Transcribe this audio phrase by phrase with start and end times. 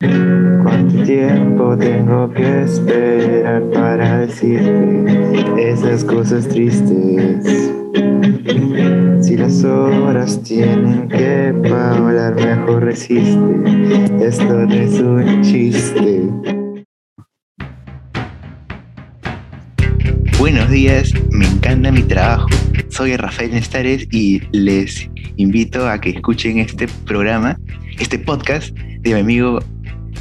[0.00, 7.72] ¿Cuánto tiempo tengo que esperar para decirte esas cosas tristes?
[9.20, 14.24] Si las horas tienen que hablar, mejor resiste.
[14.24, 16.28] Esto no es un chiste.
[20.38, 22.48] Buenos días, me encanta mi trabajo.
[22.90, 27.58] Soy Rafael Nestares y les invito a que escuchen este programa,
[27.98, 29.58] este podcast de mi amigo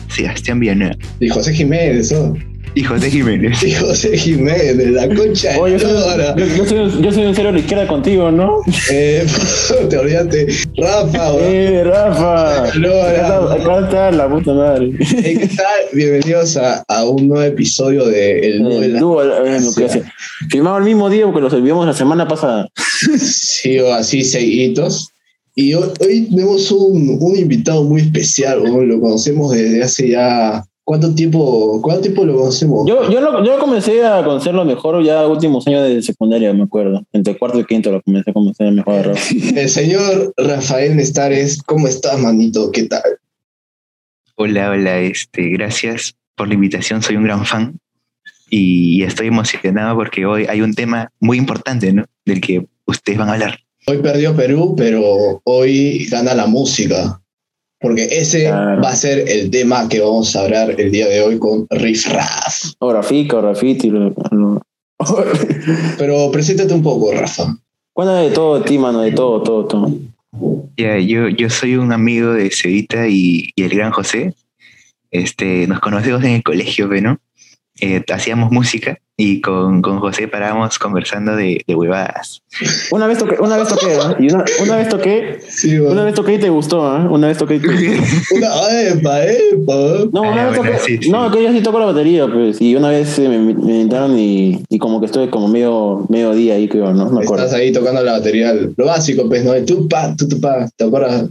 [0.10, 2.36] Sebastián Villanueva Y José Jiménez, ¿no?
[2.76, 3.64] y José Jiménez.
[3.64, 6.36] Y José Jiménez, la concha de Oye, yo, soy, lora.
[6.38, 8.58] yo- yo soy, yo soy un cero a la izquierda contigo, ¿no?
[8.92, 9.26] Eh,
[9.90, 10.46] te olvidaste.
[10.78, 11.44] Rafa, weón.
[11.54, 12.66] ¡Eh, Rafa!
[12.66, 14.92] Acá está, acá está la puta madre.
[15.00, 15.66] ¿Qué tal?
[15.94, 20.04] Bienvenidos a, a un nuevo episodio de El de El la dúo, lo que hace.
[20.52, 22.70] Firmamos el mismo día porque los olvidamos la semana pasada.
[23.18, 25.10] Sí, o así seguiditos.
[25.60, 28.90] Y hoy, hoy tenemos un, un invitado muy especial, weón.
[28.90, 30.64] lo conocemos desde hace ya...
[30.84, 32.88] ¿Cuánto tiempo, cuánto tiempo lo conocemos?
[32.88, 37.04] Yo, yo, lo, yo comencé a conocerlo mejor ya últimos años de secundaria, me acuerdo.
[37.12, 39.14] Entre cuarto y quinto lo comencé a conocer mejor.
[39.56, 42.72] El señor Rafael Nestares, ¿cómo estás, manito?
[42.72, 43.18] ¿Qué tal?
[44.36, 47.80] Hola, hola, este, gracias por la invitación, soy un gran fan
[48.50, 52.06] y estoy emocionado porque hoy hay un tema muy importante, ¿no?
[52.26, 53.67] Del que ustedes van a hablar.
[53.90, 57.22] Hoy perdió Perú, pero hoy gana la música.
[57.80, 58.82] Porque ese Claro.
[58.82, 62.08] va a ser el tema que vamos a hablar el día de hoy con Riff
[62.12, 62.74] Raff.
[62.80, 63.90] O Rafica, o Rafiti.
[63.90, 64.62] Lo, lo-
[65.98, 67.56] Pero preséntate un poco, Rafa.
[67.94, 69.92] Cuéntame de todo ti, mano, de todo, todo, todo.
[70.76, 74.34] Ya, yo, yo soy un amigo de Cevita y, y el gran José.
[75.12, 77.20] Este, nos conocemos en el colegio, ¿no?
[77.80, 82.42] Eh, hacíamos música y con, con José parábamos conversando de, de huevadas.
[82.92, 84.16] Una vez toqué, una vez toqué, ¿eh?
[84.20, 87.08] Y una, una vez toqué, Sí, una vez toqué y te gustó, ¿eh?
[87.08, 88.36] Una vez toqué y te gustó.
[88.36, 89.74] Una, epa, epa.
[90.12, 91.10] No, una Ah, vez bueno, toqué, sí, sí.
[91.12, 94.18] no, que yo sí toco la batería, pues, y una vez eh, me, me invitaron
[94.18, 97.10] y, y como que estuve como medio, medio día ahí, creo, ¿no?
[97.12, 97.46] Me acuerdo.
[97.46, 99.54] Estás ahí tocando la batería, lo básico, pues, ¿no?
[99.54, 101.26] El tupa, tu, tupa, ¿te acuerdas?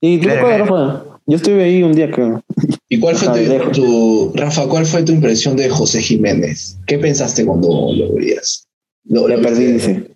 [0.00, 1.20] Y tú Claro, te acuerdas, claro.
[1.26, 2.42] Yo estuve ahí un día, creo.
[2.88, 6.78] ¿Y cuál fue Ajá, tu, Rafa, cuál fue tu impresión de José Jiménez?
[6.86, 8.66] ¿Qué pensaste cuando lo veías?
[9.04, 10.10] Lo, lo perdí, dice.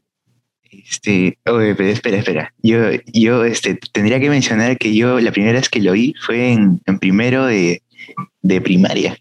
[0.70, 2.54] Este, oye, pero espera, espera.
[2.62, 2.78] Yo,
[3.12, 6.80] yo este, tendría que mencionar que yo la primera vez que lo vi fue en,
[6.86, 7.82] en primero de,
[8.40, 9.18] de primaria.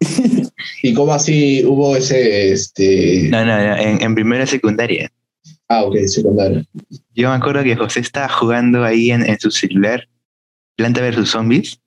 [0.82, 3.28] ¿Y cómo así hubo ese, este...
[3.30, 5.10] No, no, no, en, en primero de secundaria.
[5.68, 6.64] Ah, ok, secundario.
[7.14, 10.08] Yo me acuerdo que José estaba jugando ahí en, en su celular,
[10.76, 11.80] Planta vs Zombies.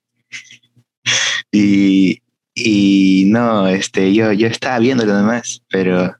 [1.52, 2.20] Y,
[2.54, 6.14] y no, este, yo, yo estaba viéndolo nomás, pero.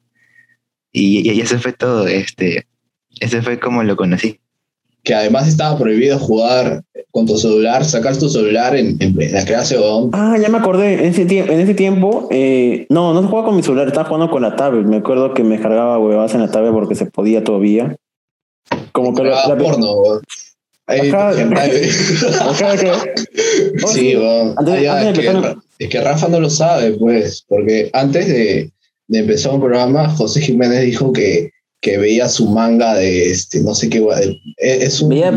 [0.93, 2.07] Y, y eso fue todo.
[2.09, 2.67] Este,
[3.21, 4.41] ese fue como lo conocí.
[5.03, 9.77] Que además estaba prohibido jugar con tu celular, sacar tu celular en, en la clase
[9.79, 10.95] o Ah, ya me acordé.
[10.95, 14.31] En ese, tie- en ese tiempo, eh, no, no jugaba con mi celular, estaba jugando
[14.31, 14.85] con la tablet.
[14.85, 17.97] Me acuerdo que me cargaba huevadas en la tablet porque se podía todavía.
[18.93, 19.95] Como que la, la- porno.
[20.87, 21.31] Ahí, Ajá.
[23.85, 24.55] Oh, sí, weón.
[24.57, 27.91] Antes- ya, antes de es, que, empezar- es que Rafa no lo sabe, pues, porque
[27.93, 28.71] antes de,
[29.09, 33.75] de empezar un programa, José Jiménez dijo que, que veía su manga de este, no
[33.75, 34.05] sé qué,
[34.59, 35.31] es, un, Veía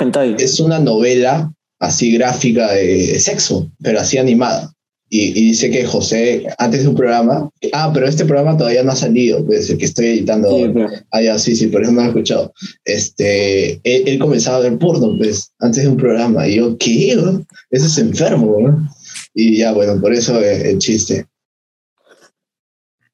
[0.00, 0.34] hentai.
[0.38, 4.72] es una novela así gráfica de sexo, pero así animada.
[5.12, 8.92] Y, y dice que José, antes de un programa, ah, pero este programa todavía no
[8.92, 10.48] ha salido, pues el que estoy editando.
[10.56, 12.52] Sí, pero- Ah, ya, sí, sí, por eso no lo he escuchado.
[12.84, 16.46] Este, él, él comenzaba a ver porno, pues, antes de un programa.
[16.46, 17.16] Y yo, ¿qué?
[17.16, 17.44] weón?
[17.70, 18.88] Eso es enfermo, ¿no?
[19.34, 21.26] Y ya, bueno, por eso el, el chiste.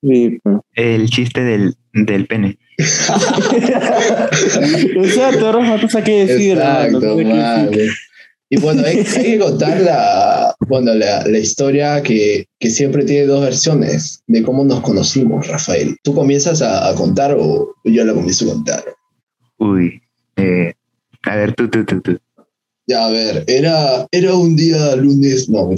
[0.03, 2.59] sí, pero- El chiste del, del pene.
[4.97, 6.53] Exacto, Rafa, tú sabes qué decir.
[6.59, 7.93] Exacto, tú sabes qué decir.
[8.49, 13.27] Y bueno, hay, hay que contar la, bueno, la, la historia que, que siempre tiene
[13.27, 15.97] dos versiones de cómo nos conocimos, Rafael.
[16.03, 18.85] ¿Tú comienzas a, a contar o yo la comienzo a contar?
[19.59, 20.01] Uy.
[20.37, 20.73] eh,
[21.25, 22.19] a ver, tú, tú, tú, tú.
[22.89, 25.69] Ya, a ver, era, era un día lunes, no,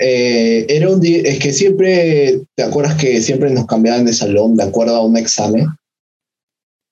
[0.00, 4.56] eh, era un día, es que siempre, ¿te acuerdas que siempre nos cambiaban de salón
[4.56, 5.66] de acuerdo a un examen?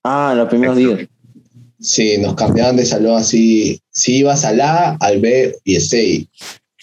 [0.03, 1.09] Ah, los primeros días.
[1.85, 6.27] Sí, nos cambiaban de salón así, si ibas al A, al B y el C.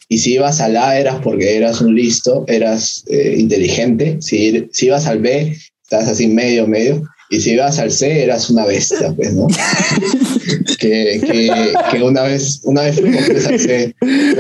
[0.10, 4.86] Y si ibas al A eras porque eras un listo, eras eh, inteligente, si, si
[4.86, 7.02] ibas al B, estás así medio, medio,
[7.32, 9.48] y si ibas al C eras una bestia, pues, ¿no?
[10.80, 13.96] que, que, que una vez, una vez fuimos al C.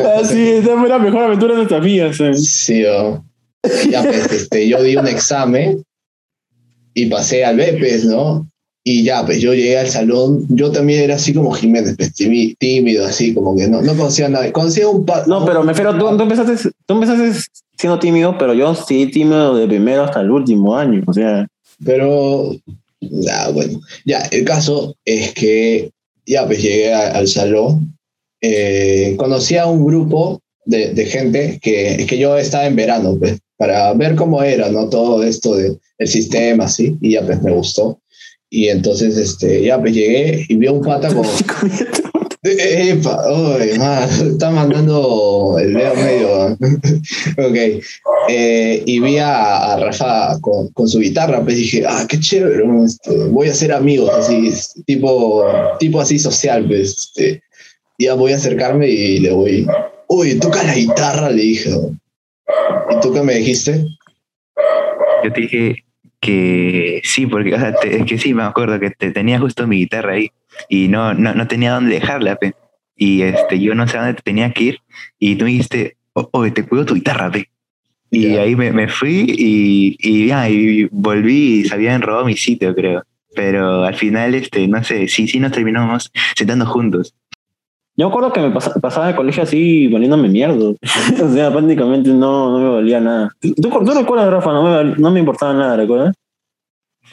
[0.05, 2.19] Ah, sí, esa fue la mejor aventura de nuestras vidas.
[2.19, 2.33] eh.
[2.35, 3.25] Sí, o-
[3.89, 5.83] ya pues, este, yo di un examen
[6.93, 8.47] y pasé al B, pues, ¿no?
[8.83, 13.05] Y ya, pues yo llegué al salón, yo también era así como Jiménez, pues, tímido,
[13.05, 14.51] así como que no, no conocía a nadie.
[14.51, 17.31] Conocía un pa No, pero me refiero, tú, tú empezaste, tú empezaste
[17.77, 21.03] siendo tímido, pero yo sí tímido de primero hasta el último año.
[21.05, 21.47] O sea,
[21.85, 22.55] Pero,
[23.01, 25.91] ya, bueno, ya, el caso es que
[26.25, 27.95] ya pues llegué a- al salón,
[28.41, 33.37] eh, conocí a un grupo de, de gente que, que yo estaba en verano, pues,
[33.57, 34.89] para ver cómo era, ¿no?
[34.89, 37.99] Todo esto del sistema, así, y ya pues me gustó.
[38.53, 41.25] Y entonces, este, ya pues llegué y vi a un pata con...
[42.43, 46.45] Epa, uy, man, está mandando el dedo medio.
[47.47, 47.83] ok.
[48.27, 52.65] Eh, y vi a, a Rafa con, con su guitarra, pues dije, ah, qué chévere.
[52.83, 54.51] Este, voy a ser amigos, así,
[54.85, 55.45] tipo,
[55.79, 56.97] tipo así social, pues.
[56.97, 57.41] Este,
[57.99, 59.67] ya voy a acercarme y le voy,
[60.09, 61.69] uy, toca la guitarra, le dije.
[61.69, 63.85] ¿Y tú qué me dijiste?
[65.23, 65.75] Yo te dije
[66.21, 69.67] que sí, porque o sea, te- es que sí, me acuerdo que te, tenía justo
[69.67, 70.31] mi guitarra ahí
[70.69, 72.53] y no, no, no tenía dónde dejarla, pe.
[72.95, 74.77] Y este, yo no sé a dónde te tenía que ir
[75.19, 77.49] y tú me dijiste, "O- oye, te cuido tu guitarra, pe.
[78.11, 78.41] Y Ya.
[78.41, 82.75] ahí me, me fui y, y ya, y volví y se habían robado mi sitio,
[82.75, 83.03] creo.
[83.33, 87.15] Pero al final, este, no sé, sí, sí nos terminamos sentando juntos.
[87.97, 90.55] Yo me acuerdo que me pasa- pasaba el colegio así valiéndome mierda.
[91.23, 93.29] o sea, prácticamente no, no me valía nada.
[93.39, 94.53] ¿Tú, tú recuerdas, Rafa?
[94.53, 96.15] No me, no me importaba nada, ¿recuerdas?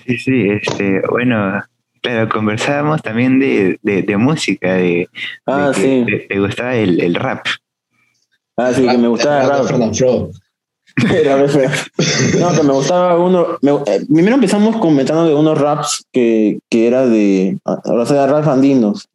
[0.07, 1.63] Sí, sí, este, bueno,
[2.03, 5.09] pero conversábamos también de, de, de música, de,
[5.47, 6.05] Ah, de que sí.
[6.07, 7.45] te, te gustaba el, el rap.
[8.57, 9.95] Ah, sí, que me gustaba el de rap.
[9.95, 10.31] Fro.
[12.41, 13.59] No, que me gustaba uno.
[13.63, 17.59] me- eh, primero empezamos comentando de unos raps que, que era de.
[17.65, 19.09] Ahora sea, raps andinos.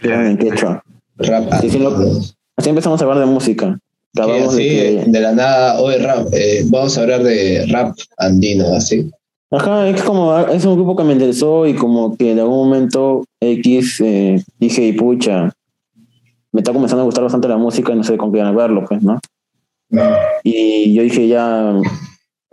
[0.00, 0.82] Que eran en quechua.
[1.16, 1.52] Rap.
[1.60, 2.20] Sí, sí, lo- andino.
[2.56, 3.78] Así empezamos a hablar de música.
[4.14, 5.10] Sí, así, de que.
[5.10, 9.10] de la nada, hoy rap, eh, vamos a hablar de rap andino, así.
[9.50, 10.36] Ajá, es como.
[10.48, 14.86] Es un grupo que me interesó y como que en algún momento X eh, dije,
[14.86, 15.52] y pucha.
[16.52, 19.02] Me está comenzando a gustar bastante la música y no sé con qué verlo, pues,
[19.02, 19.18] ¿no?
[20.44, 21.74] Y yo dije, ya,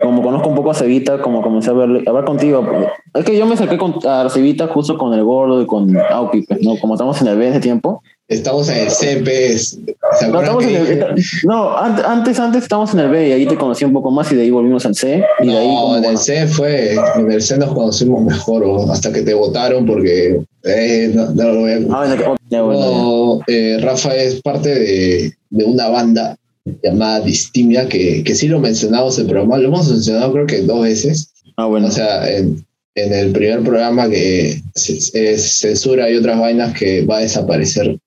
[0.02, 2.66] como conozco un poco a Cevita, como comencé a, verle, a hablar contigo.
[2.66, 5.96] pues, Es que yo me saqué con, a Cevita justo con el gordo y con
[5.96, 6.76] Aupi, pues, ¿no?
[6.78, 8.02] Como estamos en el B en ese tiempo.
[8.28, 9.78] Estamos en el CPS.
[10.18, 11.14] ¿Se No, estamos en el,
[11.44, 14.30] no antes, antes, antes estábamos en el B y ahí te conocí un poco más
[14.32, 15.24] y de ahí volvimos al C.
[15.40, 18.64] Y de ahí, No, como, en el C fue, en el C nos conocimos mejor,
[18.64, 22.16] o hasta que te votaron porque eh, no, no lo voy a ah.
[22.50, 26.36] No, eh, Rafa es parte de, de una banda
[26.82, 30.62] llamada Distimia, que, que sí lo mencionamos en el programa, lo hemos mencionado creo que
[30.62, 31.88] dos veces, Ah, bueno.
[31.88, 32.64] o sea, en,
[32.94, 37.98] en el primer programa que es, es censura y otras vainas que va a desaparecer.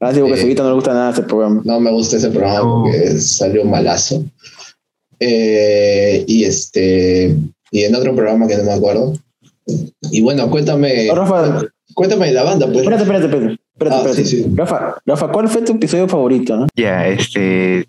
[0.00, 1.62] Ah, sí, porque a eh, no le gusta nada ese programa.
[1.64, 2.82] No me gusta ese programa No.
[2.84, 4.24] porque salió malazo.
[5.20, 7.34] Eh, y este
[7.70, 9.14] y en otro programa que no me acuerdo.
[10.10, 12.78] Y bueno, cuéntame, Oh, Rafa, cuéntame de la banda, pues.
[12.78, 13.60] espérate, espérate, espérate.
[13.74, 14.24] Espérate, Ah, espérate.
[14.24, 14.46] sí, sí.
[14.54, 16.56] Rafa, Rafa, ¿cuál fue tu episodio favorito?
[16.56, 16.66] no?
[16.74, 17.86] Ya, este.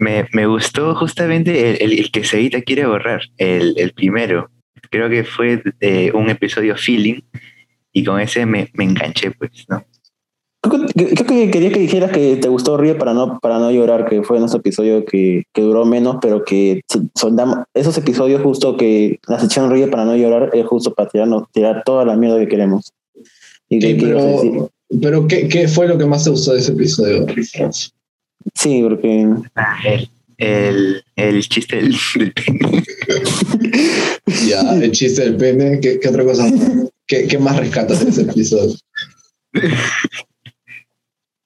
[0.00, 4.48] Me, me gustó justamente el, el, el que Seita quiere borrar, el, el primero.
[4.90, 7.20] Creo que fue eh, un episodio feeling
[7.92, 9.84] y con ese me, me enganché, pues, ¿no?
[10.60, 13.70] Creo que, creo que quería que dijeras que te gustó Ríe para no, para no
[13.72, 16.80] llorar, que fue nuestro episodio que, que duró menos, pero que
[17.16, 21.44] soldamos esos episodios justo que la sección Ríe para no llorar es justo para tirarnos,
[21.52, 22.92] tirar toda la mierda que queremos.
[23.68, 24.70] Y Sí, que pero,
[25.02, 27.26] pero ¿qué, ¿qué fue lo que más te gustó de ese episodio?
[28.54, 29.26] Sí, porque
[29.84, 32.84] El, el, el chiste del, del pene.
[34.46, 36.46] Ya, el chiste del pene, ¿qué, qué otra cosa?
[37.06, 38.76] ¿Qué, ¿Qué más rescatas de ese episodio?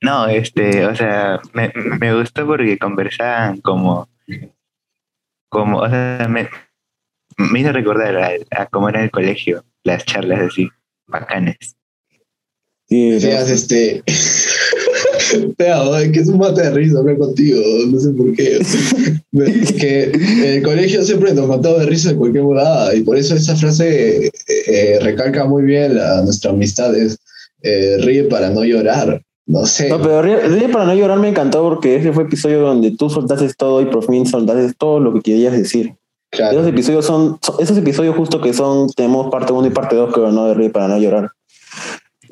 [0.00, 4.08] No, este, o sea, me, me gustó porque conversaban como,
[5.48, 6.48] como, o sea, me,
[7.38, 10.68] me hizo recordar a, a cómo era el colegio, las charlas así,
[11.06, 11.76] bacanes.
[12.92, 14.02] Sí, Decías, este.
[15.56, 18.58] Te que es un mate de risa hablar contigo, no sé por qué.
[19.78, 23.34] Que en el colegio siempre nos mataba de risa en cualquier morada y por eso
[23.34, 24.30] esa frase eh,
[24.66, 27.18] eh, recalca muy bien la, nuestra amistad: es
[27.62, 29.22] eh, ríe para no llorar.
[29.46, 29.88] No sé.
[29.88, 32.92] No, pero Ríe, Ríe para no llorar me encantó porque ese fue el episodio donde
[32.92, 35.94] tú soltaste todo y por fin soltaste todo lo que querías decir.
[36.30, 36.58] claro.
[36.58, 40.12] Esos episodios son, son- esos episodios justo que son, tenemos parte 1 y parte 2,
[40.14, 40.46] creo, ¿no?
[40.46, 41.30] De Ríe para no llorar.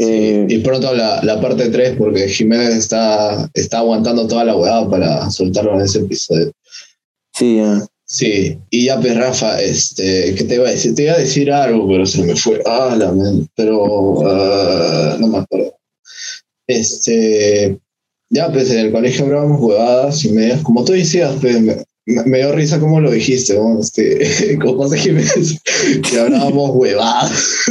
[0.00, 4.56] Sí, Eh, y pronto la, la parte 3, porque Jiménez está, está aguantando toda la
[4.56, 6.52] huevada para soltarlo en ese episodio.
[7.34, 7.86] sí, ya.
[8.04, 10.94] Sí, y ya pues Rafa, este, ¿qué te iba a decir?
[10.96, 12.60] Te iba a decir algo, pero se me fue.
[12.66, 15.76] Ah, la men, pero ah, no me acuerdo.
[16.66, 17.78] Este,
[18.30, 21.56] ya pues en el colegio hablábamos huevadas y medias, como tú decías, pues
[22.26, 23.80] me, dio risa como lo dijiste, ¿no?
[23.80, 25.60] Este, con José Jiménez,
[26.08, 27.64] que hablábamos huevadas.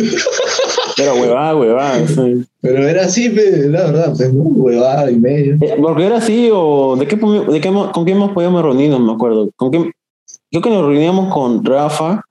[0.98, 2.08] Pero huevada, huevada.
[2.08, 2.46] sí.
[2.62, 4.44] Pero era así, la verdad, pues, ¿no?
[4.44, 5.56] Huevada y medio.
[5.62, 9.14] Eh, Porque era así, o de qué, de qué con quién más podíamos reunirnos, me
[9.14, 9.50] acuerdo.
[9.56, 9.92] ¿Con quién?
[10.52, 12.24] Creo que nos reuníamos con Rafa,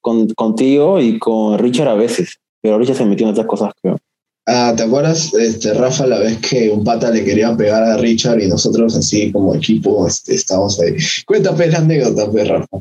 [0.00, 2.38] con, contigo y con Richard a veces.
[2.60, 3.98] Pero Richard se metió en otras cosas, creo.
[4.46, 8.40] Ah, ¿te acuerdas, este, Rafa, la vez que un pata le quería pegar a Richard
[8.40, 10.96] y nosotros así como equipo este, estábamos ahí?
[11.26, 12.76] Cuéntame la anécdota, pe, Rafa.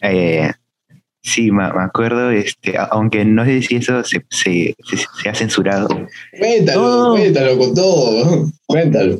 [0.00, 0.50] Ay, ay, ay.
[1.22, 5.34] Sí, me, me acuerdo, este, aunque no sé si eso se, se, se, se ha
[5.34, 5.88] censurado.
[6.38, 7.10] Cuéntalo, No.
[7.12, 8.46] cuéntalo con todo.
[8.66, 9.18] Cuéntalo.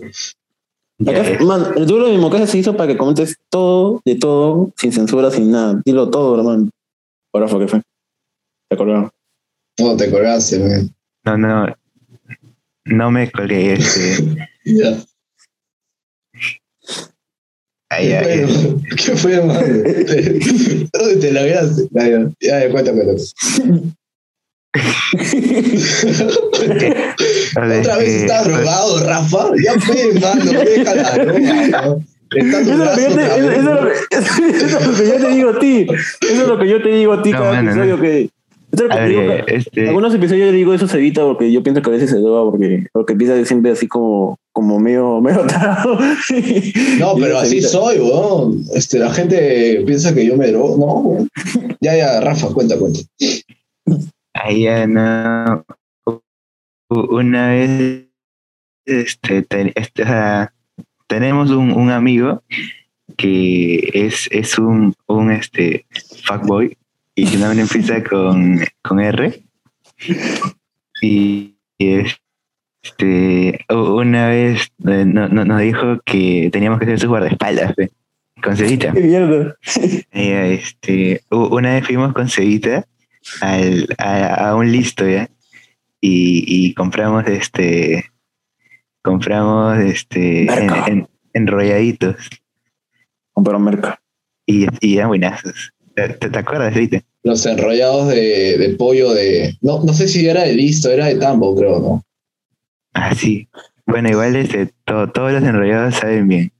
[1.07, 4.73] Acá, man, el duro de mi casa se hizo para que comentes todo, de todo,
[4.77, 5.81] sin censura, sin nada.
[5.85, 6.69] Dilo todo, hermano.
[7.33, 7.81] Ahora fue que fue.
[8.69, 9.11] ¿Te acordaron?
[9.79, 10.91] No, te colgaste, man.
[11.27, 11.67] No, no,
[12.85, 13.73] no me colgué.
[13.75, 14.25] Este,
[14.65, 14.97] Ya.
[17.91, 19.59] ay, ¿Qué ay, fue, ¿Qué fue, man?
[20.93, 21.83] ¿Dónde te la veas?
[21.91, 22.09] Ya,
[22.41, 23.03] ya, cuéntame.
[23.03, 23.17] ay.
[27.57, 29.51] Otra vez Este, estás drogado, Rafa.
[29.63, 31.41] Ya fue, mano, deja la droga.
[31.87, 32.05] ¿no?
[32.37, 35.17] Eso es, lo que yo te, eso, es lo que- eso es lo que yo
[35.17, 35.87] te digo a ti.
[36.21, 37.83] Eso es lo que yo te digo a ti No, cada mano, no.
[37.85, 38.01] episodio.
[38.01, 38.31] Que, eso
[38.85, 41.83] es lo que digo este, algunos episodios yo digo eso se evita porque yo pienso
[41.83, 45.99] que a veces se droga porque, porque empieza siempre así como, como medio, medio tarado.
[46.99, 47.69] No, pero así evita.
[47.69, 48.65] soy, weón.
[48.75, 50.77] Este, la gente piensa que yo me drogo.
[50.77, 51.29] No, weón.
[51.81, 53.01] Ya, ya, Rafa, cuenta, cuenta.
[54.35, 55.65] Ahí ya no.
[56.89, 58.05] Una vez,
[58.85, 60.53] este, te- este, o sea,
[61.09, 62.43] tenemos un, un amigo
[63.17, 65.87] que es, es un, un este,
[66.25, 66.77] fuckboy
[67.17, 69.43] y su nombre empieza con, con R.
[71.03, 77.75] Y, este, una vez eh, no- no- nos dijo que teníamos que ser sus guardaespaldas,
[77.75, 77.91] pe,
[78.43, 78.93] con Cevita.
[78.93, 79.57] Qué mierda.
[80.13, 82.87] Eh, este, una vez fuimos con Cevita
[83.41, 85.29] al, a, a un listo ya
[86.01, 88.11] y, y compramos este
[89.03, 92.17] compramos este en, en- enrolladitos
[93.45, 94.01] Pero merca.
[94.47, 95.73] y, y eran buenazos.
[95.97, 97.01] ¿Te, te- te acuerdas, Cevita?
[97.25, 99.57] Los enrollados de, de pollo de.
[99.63, 102.03] No, no sé si era de listo, era de tambo, creo, ¿no?
[102.95, 103.49] Ah, sí.
[103.87, 106.53] Bueno, igual este, to- todos los enrollados saben bien.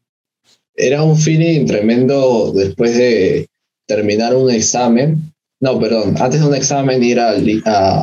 [0.75, 3.47] Era un feeling tremendo después de
[3.87, 5.33] terminar un examen.
[5.61, 7.31] No, perdón, antes de un examen ir a,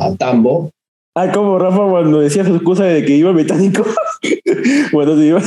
[0.06, 0.70] a tambo.
[1.16, 3.84] Ah, como Rafa cuando decía su excusa de que iba al británico.
[4.92, 5.42] bueno, se iba.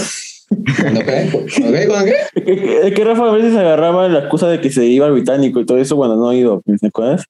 [0.49, 1.29] ¿Cuándo qué?
[1.31, 1.87] ¿Cuándo qué?
[1.87, 2.87] ¿Cuándo qué?
[2.87, 5.65] Es que Rafa a veces agarraba la excusa de que se iba al británico y
[5.65, 7.25] todo eso cuando no iba, ¿te acuerdas?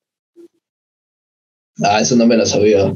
[1.83, 2.95] Ah, eso no me lo sabía.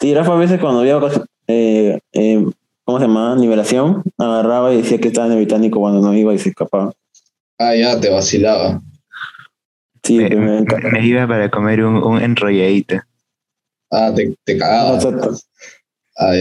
[0.00, 1.00] Sí, Rafa a veces cuando había
[1.48, 2.44] eh, eh,
[2.84, 3.36] ¿cómo se llama?
[3.36, 6.92] Nivelación, agarraba y decía que estaba en el británico cuando no iba y se escapaba.
[7.58, 8.80] Ah, ya, te vacilaba.
[10.02, 12.96] Sí, Me, iba para comer un, un enrolladito.
[13.90, 14.96] Ah, te, te cagaba.
[14.96, 15.36] Exacto.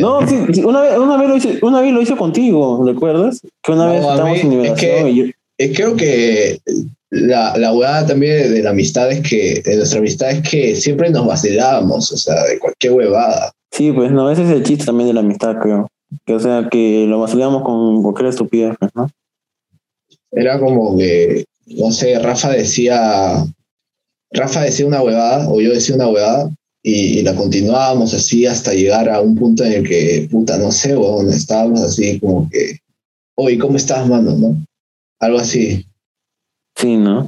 [0.01, 3.41] No, sí, sí, una vez, una vez lo hice, una vez lo hice contigo, ¿recuerdas?
[3.63, 5.25] Que una No, vez estábamos mí- en nivelación es que- y yo,
[5.57, 6.59] Eh, creo que
[7.11, 11.09] la, la huevada también de, la amistad es que, de nuestra amistad es que siempre
[11.09, 13.51] nos vacilábamos, o sea, de cualquier huevada.
[13.71, 15.87] sí, pues no, ese es el chiste también de la amistad, creo.
[16.25, 19.09] Que o sea, que lo vacilamos con cualquier estupidez, pues, ¿no?
[20.31, 23.45] Era como que, no sé, Rafa decía,
[24.31, 26.49] Rafa decía una huevada o yo decía una huevada
[26.83, 30.71] y, y la continuábamos así hasta llegar a un punto en el que, puta, no
[30.71, 32.79] sé, weón, estábamos así como que,
[33.35, 34.31] oye, ¿cómo estás, mano?
[34.33, 34.57] ¿No?
[35.19, 35.85] Algo así.
[36.75, 37.27] Sí, ¿no?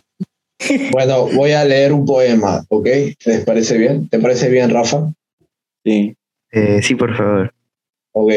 [0.91, 2.87] Bueno, voy a leer un poema, ¿ok?
[3.25, 4.07] ¿Les parece bien?
[4.09, 5.13] ¿Te parece bien, Rafa?
[5.83, 6.15] Sí.
[6.51, 7.53] Eh, sí, por favor.
[8.13, 8.31] Ok.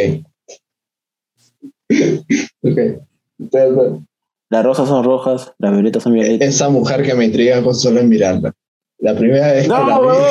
[2.62, 2.78] ok.
[3.38, 4.02] Entonces,
[4.50, 6.48] Las rosas son rojas, las violetas son violetas.
[6.48, 8.52] Esa mujer que me intriga con solo en mirarla.
[8.98, 10.06] La primera vez que No, la vi.
[10.06, 10.26] huevón,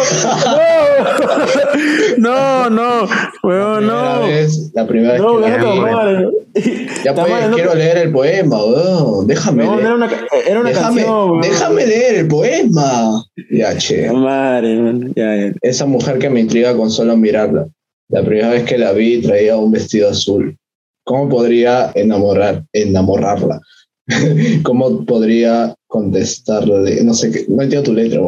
[2.18, 3.08] no, no,
[3.44, 4.28] huevón, la no.
[4.28, 6.88] vez, la primera vez No, que la vi.
[7.04, 9.28] Ya pues, Tamara, no- quiero leer el poema, weón.
[9.28, 9.86] Déjame No, no leer.
[9.86, 10.10] era una,
[10.48, 11.42] era una déjame, canción, huevón.
[11.42, 13.24] déjame leer el poema.
[13.52, 14.12] Ya, che.
[14.12, 15.52] Madre, man, ya, ya.
[15.62, 17.68] Esa mujer que me intriga con solo mirarla.
[18.10, 20.58] La primera vez que la vi traía un vestido azul.
[21.04, 23.60] ¿Cómo podría enamorar, enamorarla?
[24.64, 27.04] ¿Cómo podría contestarle?
[27.04, 28.22] No sé, qué, no entiendo tu letra.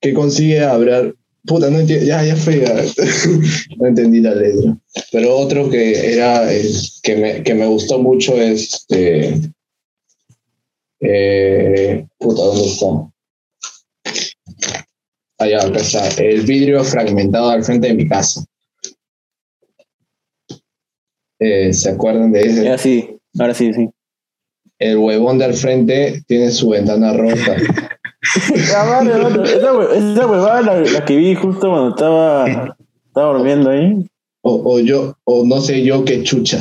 [0.00, 1.14] ¿Qué consigue hablar?
[1.44, 2.06] Puta, no entiendo.
[2.06, 2.60] Ya, ya fue.
[2.60, 2.74] ya.
[3.78, 4.76] no entendí la letra.
[5.12, 6.70] Pero otro que era eh,
[7.02, 8.74] que, me, que me gustó mucho es.
[8.74, 9.40] este,
[11.00, 12.86] eh, puta, ¿dónde está?
[15.38, 16.08] Allá, acá está.
[16.22, 18.44] El vidrio fragmentado al frente de mi casa.
[21.38, 22.64] Eh, ¿Se acuerdan de ese?
[22.64, 23.88] Ya sí, ahora sí, sí.
[24.78, 27.56] El huevón de al frente tiene su ventana rota.
[28.20, 28.98] Esa,
[29.72, 34.06] hue- esa huevada la, la que vi justo cuando estaba, estaba durmiendo ahí.
[34.42, 36.58] O, o yo, o no sé yo qué chucha.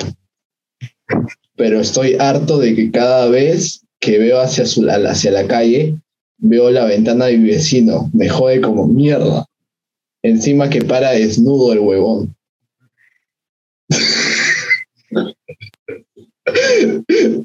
[1.55, 5.95] Pero estoy harto de que cada vez que veo hacia, su, hacia la calle,
[6.37, 8.09] veo la ventana de mi vecino.
[8.13, 9.45] Me jode como mierda.
[10.21, 12.35] Encima que para desnudo el huevón.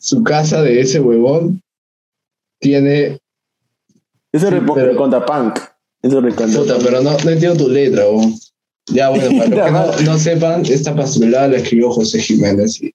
[0.01, 1.61] Su casa de ese huevón
[2.61, 3.19] tiene
[4.35, 5.59] Sí, es pero- recontra punk.
[6.03, 6.25] Ese es
[6.57, 6.85] Puta, punk.
[6.85, 8.35] pero no, no entiendo tu letra, weón.
[8.93, 12.93] Ya, bueno, para los que no, no sepan, esta pastrulada la escribió José Jiménez y,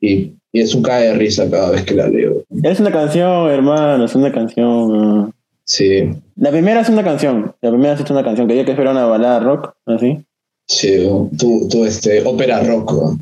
[0.00, 2.44] y, y es un cae de risa cada vez que la leo.
[2.62, 5.32] Es una canción, hermano, es una canción.
[5.64, 7.54] Sí, La primera es una canción.
[7.62, 8.46] La primera es una canción.
[8.46, 10.18] Quería que fuera una balada rock, así.
[10.66, 11.08] Sí,
[11.38, 13.20] tú, tú, este, ópera rock, weón.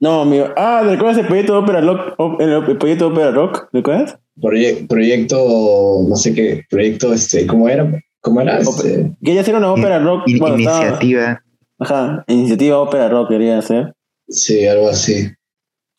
[0.00, 0.46] No, amigo.
[0.56, 2.14] Ah, ¿recuerdas el proyecto de ópera rock?
[2.40, 4.18] El, proyecto de ópera rock, ¿recuerdas?
[4.40, 7.88] Proye- proyecto, no sé qué, proyecto, este, ¿cómo era?
[8.20, 8.58] ¿Cómo era?
[8.58, 10.22] Este, Quería hacer una ópera rock.
[10.26, 11.40] In- bueno, estaba- iniciativa.
[11.78, 13.94] Ajá, iniciativa ópera rock quería hacer.
[14.28, 15.28] sí, algo así.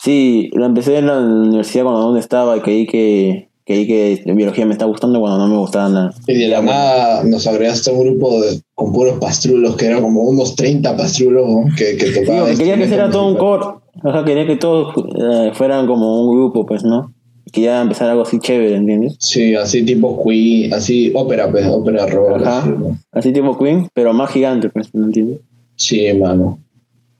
[0.01, 4.65] Sí, lo empecé en la universidad cuando aún estaba y creí que, creí que biología
[4.65, 6.13] me está gustando cuando no me gustaba nada.
[6.27, 10.01] Y de la nada nos agregaste a un grupo de- con puros pastrulos, que eran
[10.01, 11.65] como unos 30 pastrulos ¿no?
[11.77, 12.57] que, que tocaban.
[12.57, 13.59] quería que fuera todo un musicales.
[13.59, 13.81] coro.
[14.03, 17.13] Ajá, quería que todos eh, fueran como un grupo, pues, ¿no?
[17.51, 19.15] Quería empezar algo así chévere, ¿entiendes?
[19.19, 22.41] Sí, así tipo Queen, así ópera, pues, ópera rock.
[22.45, 22.97] Así, ¿no?
[23.13, 25.39] Así tipo Queen, pero más gigante, pues, ¿no entiendes?
[25.75, 26.59] Sí, mano.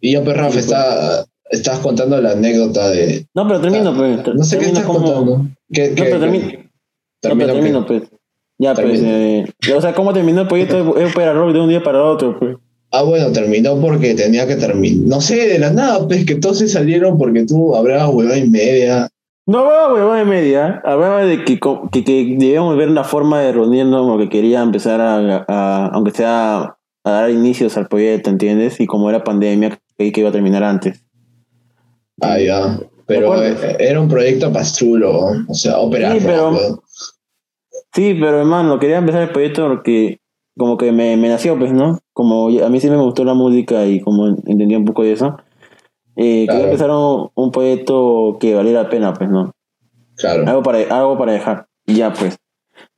[0.02, 3.26] Y yo, pues, Rafa, está, estabas contando la anécdota de...
[3.34, 4.24] No, pero termino, pues.
[4.24, 5.48] ter- No sé qué termino estás como- contando.
[5.72, 6.46] ¿Qué, No, qué- pero qué- termino.
[6.46, 6.52] No,
[7.22, 8.04] termino pero termino, pues.
[8.58, 8.88] Ya, pues.
[9.02, 9.18] Termina.
[9.18, 12.56] eh, o sea, ¿cómo terminó el proyecto de rock de un día para otro, pues?
[12.92, 15.08] Ah, bueno, terminó porque tenía que terminar.
[15.08, 18.50] No sé, de la nada, pues que todos se salieron porque tú hablabas hueva y
[18.50, 19.10] media.
[19.48, 21.60] No hablaba huevada de media, hablaba de que,
[21.92, 26.78] que, que debíamos ver una forma de reunirnos porque quería empezar a, a- aunque sea,
[27.04, 28.80] a dar inicios al proyecto, ¿entiendes?
[28.80, 31.04] Y como era pandemia, creí que iba a terminar antes.
[32.22, 32.80] Ah, ya.
[33.08, 36.82] Pero eh, era un proyecto pastrulo, o sea, ópera Sí, pero-.
[37.94, 40.20] Sí, pero hermano, quería empezar el proyecto porque
[40.58, 42.00] como que me, me nació, pues, ¿no?
[42.14, 45.38] Como a mí sí me gustó la música y como entendí un poco de eso,
[46.16, 46.60] eh, Claro.
[46.60, 49.52] quería empezar un, un proyecto que valiera la pena, pues, ¿no?
[50.18, 50.46] Claro.
[50.48, 51.68] Algo para, algo para dejar.
[51.88, 52.38] Ya, pues.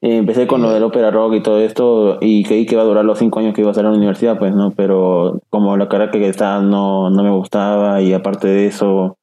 [0.01, 2.85] Eh, empecé con lo del ópera rock y todo esto y creí que iba a
[2.85, 4.71] durar los cinco años que iba a estar en la universidad, pues, ¿no?
[4.71, 9.17] Pero como la carrera que estaba no, no me gustaba y aparte de eso,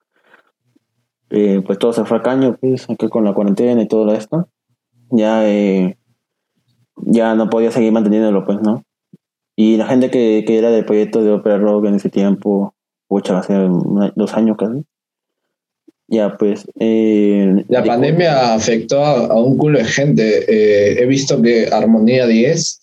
[1.30, 4.48] eh, pues todo se fue a caño, pues, aquí con la cuarentena y todo esto.
[5.10, 5.96] Ya, eh,
[6.96, 8.82] ya no podía seguir manteniéndolo, pues, ¿no?
[9.56, 12.74] Y la gente que, que era del proyecto de ópera rock en ese tiempo,
[13.08, 14.84] pucha, hace una- dos años casi.
[16.08, 16.64] Ya, pues.
[16.78, 20.44] Eh, La de- pandemia afectó a, a un culo de gente.
[20.48, 22.80] Eh, he visto que Armonía 10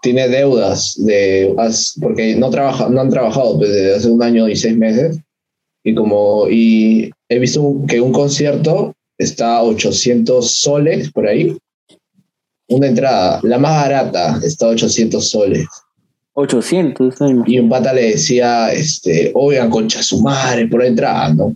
[0.00, 1.54] tiene deudas de
[2.00, 5.18] porque no trabaja, no han trabajado pues, desde hace un año y seis meses.
[5.84, 11.56] Y como y he visto que un concierto está a 800 soles por ahí.
[12.68, 15.66] Una entrada, la más barata, está a 800 soles.
[16.34, 17.44] 800, ¿no?
[17.46, 21.54] Y un pata le decía, este, oigan, concha su madre, por la entrada, ¿no?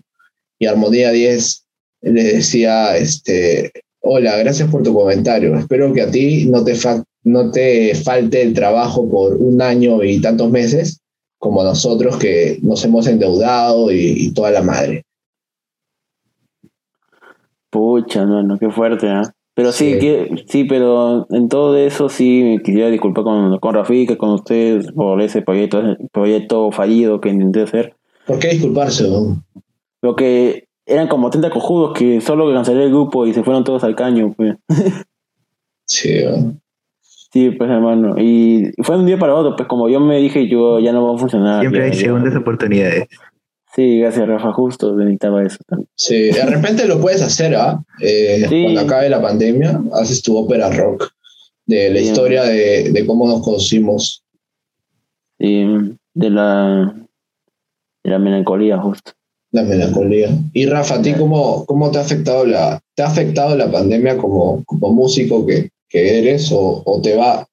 [0.59, 1.65] Y Armonía 10
[2.03, 5.55] le decía, este, hola, gracias por tu comentario.
[5.57, 10.03] Espero que a ti no te, fa- no te falte el trabajo por un año
[10.05, 11.01] y tantos meses,
[11.39, 15.03] como nosotros que nos hemos endeudado y, y toda la madre.
[17.71, 19.23] Pucha, no, no, qué fuerte, ¿ah?
[19.55, 19.99] Pero sí, Sí.
[19.99, 24.93] que, sí, pero en todo eso sí me quisiera disculpar con, con Rafika, con ustedes
[24.93, 27.95] por ese proyecto, ese proyecto fallido que intenté hacer.
[28.27, 29.09] ¿Por qué disculparse?
[29.09, 29.43] no?
[30.07, 33.83] Lo que eran como 30 cojudos que solo cancelé el grupo y se fueron todos
[33.83, 34.55] al caño, pues.
[35.85, 36.23] Sí.
[37.01, 38.15] Sí, pues hermano.
[38.19, 41.05] Y fue de un día para otro, pues como yo me dije, yo ya no
[41.09, 41.61] va a funcionar.
[41.61, 43.09] Siempre ya- hay ya- segundas oportunidades.
[43.75, 45.89] Sí, gracias Rafa, justo necesitaba eso también.
[45.97, 47.83] Sí, de repente lo puedes hacer, ¿ah?
[48.01, 48.63] Eh, Sí.
[48.63, 51.11] Cuando acabe la pandemia, haces tu ópera rock
[51.67, 52.07] de la Sí.
[52.07, 54.23] historia de, de cómo nos conocimos.
[55.41, 55.67] Sí,
[56.15, 56.95] de la,
[58.05, 59.13] de la melancolía, justo.
[59.57, 60.39] La melancolía.
[60.53, 64.19] Y Rafa, ¿a ti cómo, cómo te ha afectado la, te ha afectado la pandemia
[64.19, 67.49] como, como músico que, que eres o, o te va,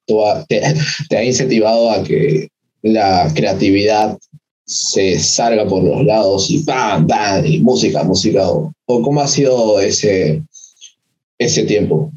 [0.49, 0.61] te
[1.15, 2.49] ha incentivado a que
[2.81, 4.17] la creatividad
[4.65, 7.07] se salga por los lados y ¡pam!
[7.07, 7.45] ¡pam!
[7.45, 8.51] y música, música?
[8.51, 10.43] O, o cómo ha sido ese,
[11.37, 12.11] ese tiempo?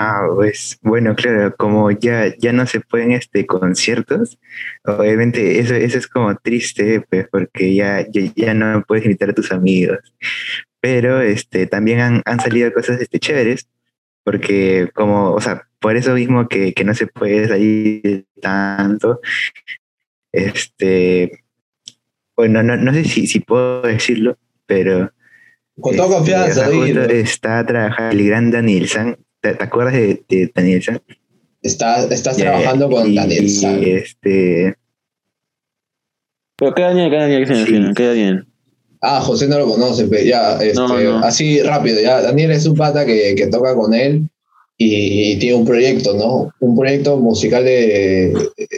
[0.00, 4.38] Ah, pues bueno, claro, como ya, ya no se pueden este conciertos,
[4.84, 9.34] obviamente eso, eso es como triste, pues, porque ya, ya, ya no puedes invitar a
[9.34, 9.98] tus amigos.
[10.80, 13.68] pero este, también han, han salido cosas este, chéveres,
[14.22, 19.20] porque como, o sea, por eso mismo que, que no se puede salir tanto,
[20.30, 21.42] este,
[22.36, 25.12] bueno, no, no sé si, si puedo decirlo, pero...
[25.80, 29.16] Con toda este, confianza, o sea, está trabajando el gran Daniel San.
[29.40, 31.00] ¿Te, te acuerdas de, de Daniel San?
[31.62, 33.82] Está, estás Ya, trabajando con y- Daniel San.
[33.84, 34.76] este,
[36.56, 37.72] Pero qué Daniel, qué Daniel, qué Sí.
[37.72, 38.46] Daniel, qué Daniel.
[39.00, 41.18] Ah, José no lo conoce, pero ya, este, No, no.
[41.24, 42.20] así rápido, ya.
[42.20, 44.28] Daniel es un pata que, que toca con él
[44.76, 46.52] y, tiene un proyecto, ¿no?
[46.60, 48.32] Un proyecto musical de.
[48.32, 48.68] eh,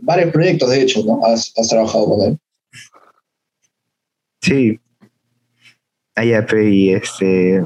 [0.00, 1.20] varios proyectos, de hecho, ¿no?
[1.26, 2.38] Has, has trabajado con él.
[4.40, 4.78] Sí.
[6.14, 7.62] Allá, pe, y este,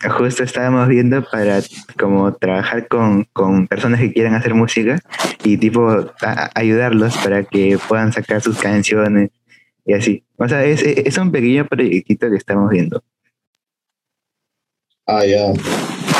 [0.00, 1.60] justo estábamos viendo para
[1.98, 5.00] como trabajar con, con personas que quieran hacer música
[5.42, 6.12] y tipo
[6.54, 9.30] ayudarlos para que puedan sacar sus canciones
[9.84, 10.24] y así.
[10.36, 13.02] O sea, es, es un pequeño proyectito que estamos viendo.
[15.06, 15.52] Ah, ya.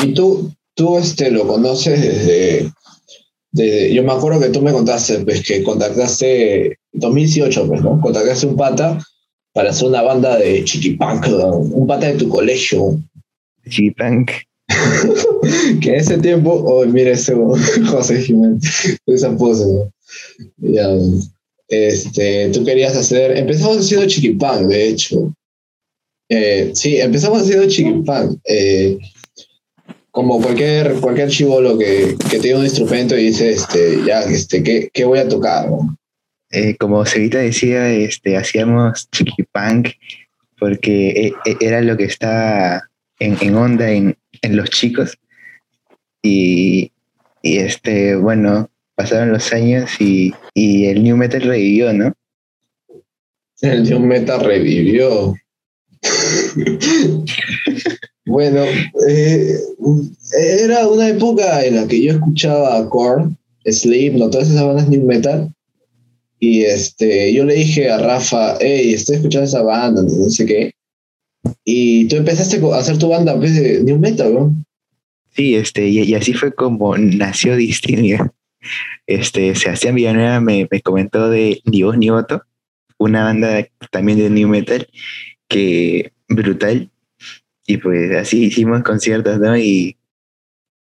[0.03, 2.71] Y tú, tú este, lo conoces desde,
[3.51, 3.93] desde.
[3.93, 6.79] Yo me acuerdo que tú me contaste, pues, que contactaste.
[6.91, 8.01] 2018, pues, ¿no?
[8.01, 8.99] Contactaste un pata
[9.53, 12.97] para hacer una banda de chiquipunk, un pata de tu colegio.
[13.67, 14.31] Chipunk.
[15.81, 17.33] que en ese tiempo, oh, mira ese
[17.89, 19.91] José Jiménez, esa pose, ¿no?
[20.57, 20.89] Ya,
[21.67, 25.33] este, tú querías hacer, empezamos haciendo chiquipán, de hecho.
[26.29, 28.39] Eh, sí, empezamos haciendo chiquipán.
[28.45, 28.97] Eh,
[30.11, 34.89] como cualquier, cualquier chivolo que, que tiene un instrumento y dice, este, ya, este, ¿qué,
[34.91, 35.69] qué voy a tocar?
[35.69, 35.95] no?
[36.51, 39.89] Eh, como Cevita decía, este, hacíamos chiquipunk
[40.59, 42.88] porque e- e- era lo que estaba
[43.19, 45.17] en, onda en, los chicos.
[46.21, 46.91] Y,
[47.43, 52.13] este, bueno, pasaron los años y, el new metal revivió, ¿no?
[53.61, 55.35] El New Metal revivió.
[58.25, 58.63] bueno,
[59.09, 59.59] eh,
[60.63, 65.53] era una época en la que yo escuchaba Korn, Sleep, todas esas bandas New Metal.
[66.39, 70.71] Y este, yo le dije a Rafa, hey, estoy escuchando esa banda, no sé qué.
[71.63, 74.53] Y tú empezaste a hacer tu banda en vez de New Metal, ¿no?
[75.35, 78.19] Sí, este, y, y así fue como nació Distingue.
[79.07, 82.43] Este, Sebastián Villanueva me, me comentó de Ni Voz Ni Voto,
[82.97, 84.87] una banda también de New Metal,
[85.47, 86.89] que brutal.
[87.65, 89.55] Y pues así hicimos conciertos, ¿no?
[89.57, 89.95] Y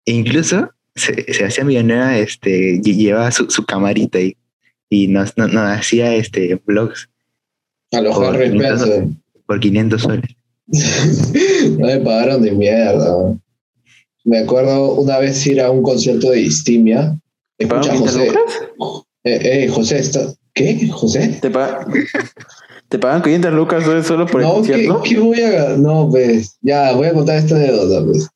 [0.05, 4.35] e incluso Se- Sebastián Villanueva este, lle- llevaba su, su camarita y,
[4.89, 7.07] y nos, nos, nos hacía este, vlogs
[7.91, 9.07] A los Por Harry 500 Spencer.
[9.45, 10.35] por 500 soles.
[11.77, 13.35] No me pagaron de mierda.
[14.25, 17.19] Me acuerdo una vez ir a un concierto de Distimia.
[17.57, 18.37] Escucha, ¿Pagaron 500
[18.77, 19.05] José.
[19.23, 20.33] Eh, eh, José, está...
[20.53, 20.87] ¿qué?
[20.89, 21.39] ¿José?
[21.41, 21.85] ¿Te, pa-
[22.87, 25.01] ¿Te pagan 500 lucas solo- por el No, ¿qué, concierto?
[25.03, 25.69] qué voy a.?
[25.77, 28.27] No, pues, ya, voy a contar esta anécdota, pues.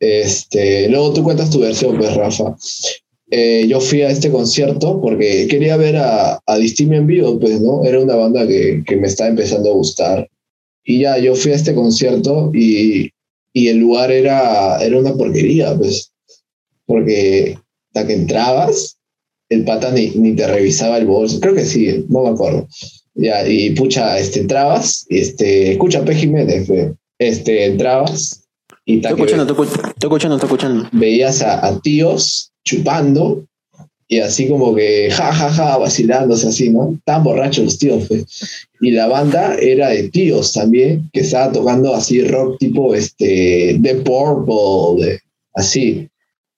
[0.00, 2.54] Este, luego tú cuentas tu versión, pues, Rafa.
[3.30, 7.60] Eh, yo fui a este concierto porque quería ver a, a Distimia en vivo, pues,
[7.60, 7.82] ¿no?
[7.84, 10.28] Era una banda que, que me estaba empezando a gustar.
[10.84, 13.10] Y ya, yo fui a este concierto y,
[13.52, 16.12] y el lugar era, era una porquería, pues.
[16.86, 17.56] Porque
[17.94, 18.98] hasta que entrabas,
[19.48, 21.40] el pata ni, ni te revisaba el bolso.
[21.40, 22.66] Creo que sí, no me acuerdo.
[23.14, 26.14] Ya, y pucha, este, entrabas, y este, escucha P.
[26.14, 26.94] Jiménez, fe.
[27.18, 28.42] este, entrabas
[28.86, 30.88] y que escuchando, estoy escu- estoy escuchando, estoy escuchando.
[30.92, 33.46] veías a, a tíos chupando
[34.12, 36.92] y así como que ja, ja, ja, vacilándose así, ¿no?
[36.98, 38.22] Estaban borrachos los tíos, fe.
[38.82, 43.94] Y la banda era de tíos también, que estaba tocando así rock tipo, este, The
[44.04, 45.20] Purple, de-
[45.54, 46.10] así.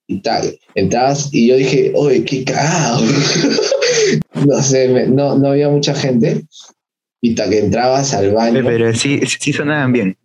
[0.05, 3.05] Y tal, entrabas y yo dije, oye, qué cagado.
[4.45, 6.43] no sé, me- no, no había mucha gente.
[7.21, 8.63] Y tal que entrabas al baño.
[8.65, 10.17] Pero sí, sí sonaban bien.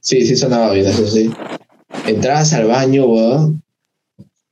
[0.00, 1.28] Sí, sí sonaba bien, eso sí.
[2.06, 3.60] Entrabas al baño, weón,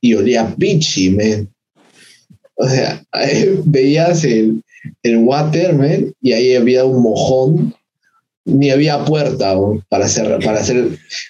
[0.01, 1.49] y olía pichi, man.
[2.55, 4.61] O sea, ahí veías el,
[5.03, 7.73] el water, man, y ahí había un mojón.
[8.47, 10.89] Ni había puerta, weón, para hacer, para hacer,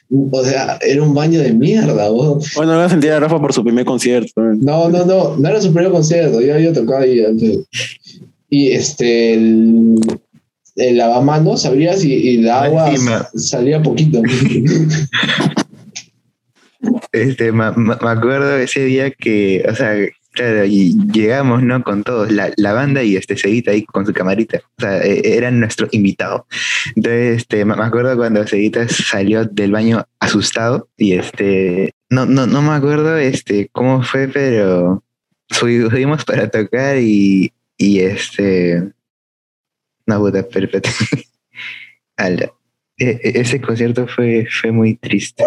[0.09, 2.41] o sea, era un baño de mierda, weón.
[2.57, 4.41] Bueno, voy a sentir a Rafa por su primer concierto.
[4.41, 4.55] ¿eh?
[4.59, 7.59] No, no, no, no era su primer concierto, yo había tocado ahí antes.
[8.49, 9.95] Y este, el,
[10.75, 13.29] el lavamanos abrías y, y el agua Encima.
[13.35, 14.21] salía poquito.
[17.11, 17.63] Este, me
[18.01, 19.93] acuerdo ese día que, o sea,
[20.35, 21.81] claro, y llegamos, ¿no?
[21.83, 24.61] Con todos, la, la banda y este Cevita ahí con su camarita.
[24.77, 26.45] O sea, e- eran nuestro invitado.
[26.95, 32.61] Entonces, este, me acuerdo cuando Cevita salió del baño asustado y este, no, no, no
[32.61, 35.03] me acuerdo este, cómo fue, pero
[35.49, 38.91] subi- subimos para tocar y, y este,
[40.05, 40.45] no, puta,
[42.97, 45.43] e- ese concierto fue, fue muy triste.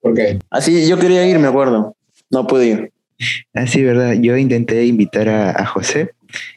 [0.00, 0.38] ¿Por qué?
[0.50, 1.96] Así yo quería ir, me acuerdo.
[2.30, 2.92] No pude ir.
[3.54, 4.14] Ah, sí, verdad.
[4.20, 6.10] Yo intenté invitar a, a José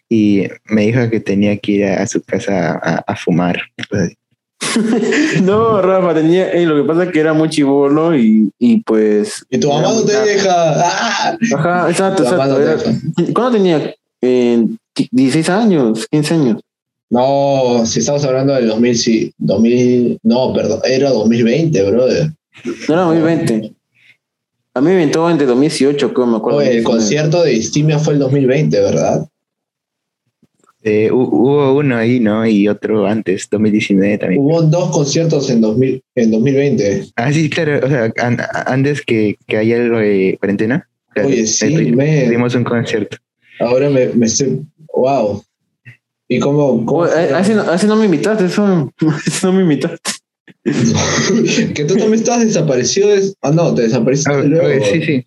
[0.09, 3.59] y me dijo que tenía que ir a, a su casa a, a fumar.
[5.43, 6.51] no, Rafa, tenía.
[6.51, 9.45] eh, lo que pasa es que era muy chivolo y, y pues.
[9.49, 10.51] Y tu mamá no te deja.
[10.51, 11.37] ¡Ah!
[11.55, 12.61] Ajá, exacto, exacto.
[12.61, 12.77] era-.
[13.33, 13.93] ¿Cuándo tenía?
[14.21, 14.65] Eh,
[15.11, 16.61] 16 años, 15 años.
[17.09, 19.33] No, si estamos hablando del 2000, sí.
[19.37, 22.31] 2000, no, perdón, era 2020, brother.
[22.87, 23.73] No era 2020.
[24.77, 26.59] A mí me inventó entre 2018, creo, me acuerdo.
[26.59, 29.27] Oye, el concierto de Distimia fue el 2020, ¿verdad?
[30.83, 32.45] Eh, hu- hubo uno ahí, ¿no?
[32.45, 34.41] Y otro antes, 2019 también.
[34.41, 37.07] Hubo dos conciertos en, 2000, en 2020.
[37.15, 37.85] Ah, sí, claro.
[37.85, 38.37] O sea, an-
[38.67, 40.87] antes que, que haya algo de cuarentena.
[41.23, 42.27] Oye, sí, eh.
[42.29, 43.17] Dimos un concierto.
[43.59, 44.61] Ahora me, me estoy.
[44.93, 45.43] ¡Wow!
[46.27, 46.85] ¿Y cómo.?
[46.85, 48.93] cómo Oye, a- Así no, así no me invitaste, eso,
[49.25, 50.11] eso no me invitaste.
[50.63, 53.13] que tú también estabas desaparecido.
[53.13, 53.35] Es...
[53.41, 54.85] Ah, no, te desapareciste Ah, luego.
[54.85, 55.25] sí, sí.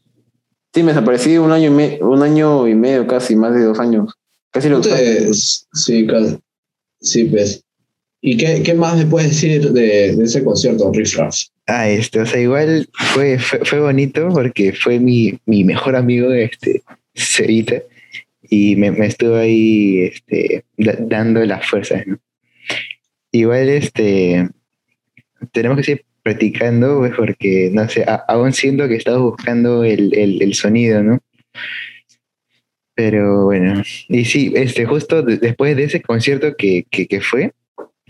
[0.72, 3.78] Sí, me desaparecí un año y, me- un año y medio, casi, más de dos
[3.80, 4.12] años.
[4.52, 4.92] Casi te-
[5.24, 5.66] años.
[5.72, 6.40] Sí, claro.
[7.00, 7.64] Sí, pues.
[8.22, 11.36] ¿Y qué, qué más me puedes decir de, de ese concierto, Riff Raff?
[11.66, 16.30] Ah, este, o sea, igual fue, fue, fue bonito porque fue mi, mi mejor amigo,
[16.32, 16.82] este,
[17.14, 17.76] Cevita,
[18.50, 22.18] y me, me estuvo ahí, este, da- dando las fuerzas, ¿no?
[23.32, 24.48] Igual, este,
[25.52, 30.42] tenemos que seguir practicando, pues, porque, no sé, aún siento que estaba buscando el, el,
[30.42, 31.18] el sonido, ¿no?
[32.94, 37.52] Pero bueno, y sí, este, justo de- después de ese concierto que, que, que fue,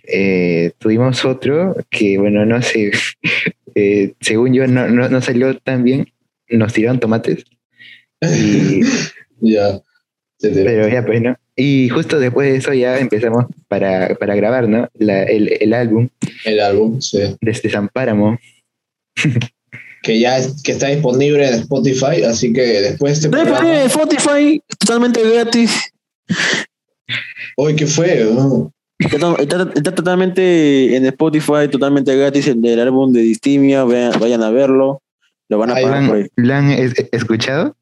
[0.04, 2.90] eh, tuvimos otro que, bueno, no sé,
[3.74, 6.08] eh, según yo no, no, no salió tan bien,
[6.48, 7.44] nos tiraron tomates,
[8.22, 8.80] y,
[9.40, 9.80] Ya.
[10.40, 11.36] Pero ya pues, ¿no?
[11.60, 14.88] Y justo después de eso ya empezamos para, para grabar, ¿no?
[14.94, 16.08] La- el, el álbum
[16.44, 17.18] El álbum, sí.
[17.40, 18.38] desde San Páramo.
[20.02, 23.78] Que ya es- que está disponible en Spotify, así que después de este Después programa.
[23.80, 25.92] de Spotify, totalmente gratis.
[27.58, 28.26] Uy, ¿qué fue?
[28.26, 33.84] Oh, Está, to- está- está totalmente en Spotify, totalmente gratis el del álbum de Distimia.
[33.84, 35.02] Vean- vayan a verlo.
[35.50, 36.22] Lo van a Ahí ¿Lo pagar por ahí.
[36.22, 37.76] han, lo han es- escuchado?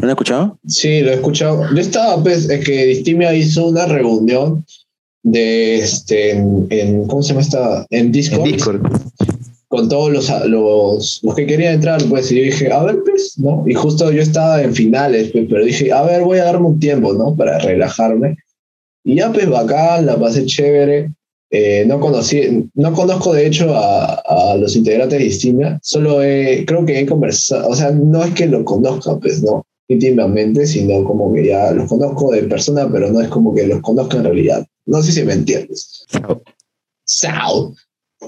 [0.00, 0.58] ¿Lo han escuchado?
[0.66, 1.64] Sí, lo he escuchado.
[1.74, 4.64] Yo estaba, pues, es que Distimia hizo una reunión
[5.22, 7.86] de este en, en- ¿cómo se llama esta?
[7.90, 8.80] En Discord, En Discord.
[9.68, 13.34] con todos los, los, los que querían entrar, pues, y yo dije, a ver, pues,
[13.38, 13.64] ¿no?
[13.66, 16.80] Y justo yo estaba en finales, pues, pero dije, a ver, voy a darme un
[16.80, 17.34] tiempo, ¿no?
[17.34, 18.36] Para relajarme.
[19.04, 21.10] Y ya, pues, bacán, la pasé chévere.
[21.52, 26.64] Eh, no conocí, no conozco de hecho a, a los integrantes de Distimia, solo he,
[26.64, 31.02] creo que he conversado, o sea, no es que lo conozca, pues, no, íntimamente, sino
[31.04, 34.24] como que ya los conozco de persona, pero no es como que los conozco en
[34.24, 34.64] realidad.
[34.86, 36.06] No sé si me entiendes.
[37.04, 37.74] Sao.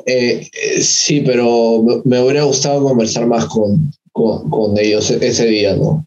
[0.06, 5.46] Eh, eh, sí, pero me- me hubiera gustado conversar más con, con, con ellos ese
[5.46, 6.04] día, ¿no?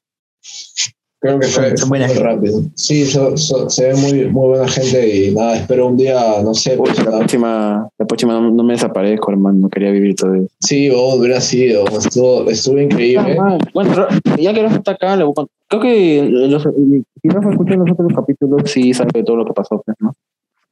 [1.26, 2.62] Creo que fue, Son- son rápido.
[2.76, 6.54] Sí, so- so- se ve muy, muy buena gente y nada, espero un día, no
[6.54, 7.18] sé, Uy, pues, la nada.
[7.18, 9.58] próxima, la próxima no, no me desaparezco, hermano.
[9.62, 10.48] No quería vivir todo eso.
[10.60, 13.38] sí, oh, hubiera sido, estuvo, estuvo increíble.
[13.42, 14.08] Ah, Bueno,
[14.38, 17.74] ya que Rafa está acá, le voy a cont- creo que los, si Rafa escuchó
[17.74, 20.14] los otros capítulos, sí sabe de todo lo que pasó, pues, ¿no?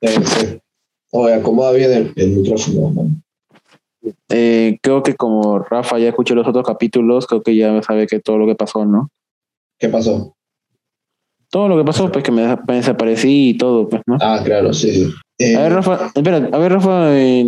[0.01, 0.59] Eh, sí.
[1.13, 3.07] Oye, acomoda bien el, el micrófono.
[4.29, 8.19] Eh, creo que como Rafa ya escuchó los otros capítulos, creo que ya sabe que
[8.19, 9.09] todo lo que pasó, ¿no?
[9.79, 10.35] ¿Qué pasó?
[11.53, 14.17] Todo lo que pasó, pues que me, des- me desaparecí y todo, pues, ¿no?
[14.19, 14.91] Ah, claro, sí.
[14.91, 15.13] sí.
[15.37, 17.47] Eh, A ver, Rafa, espera, a ver, Rafa, eh,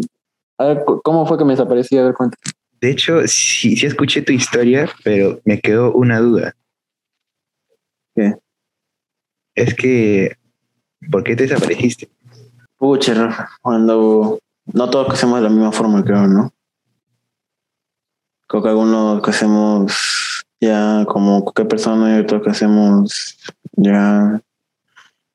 [0.59, 1.97] a ver, ¿cómo fue que me desaparecí?
[1.97, 2.37] A ver, cuenta.
[2.79, 6.53] De hecho, sí, sí escuché tu historia, pero me quedó una duda.
[8.15, 8.35] ¿Qué?
[9.55, 10.35] Es que,
[11.09, 12.07] ¿por qué te desapareciste?
[12.77, 14.37] Pucha, Rafa, cuando
[14.71, 16.53] no todos crecemos de la misma forma, creo, ¿no?
[18.47, 23.37] Creo que algunos crecemos ya como cualquier persona y otros crecemos
[23.77, 24.41] ya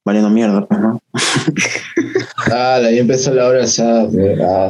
[0.04, 1.00] valiendo mierda, pues, ¿no?
[2.52, 4.02] ah, ahí empezó la hora, sea,
[4.42, 4.68] ah,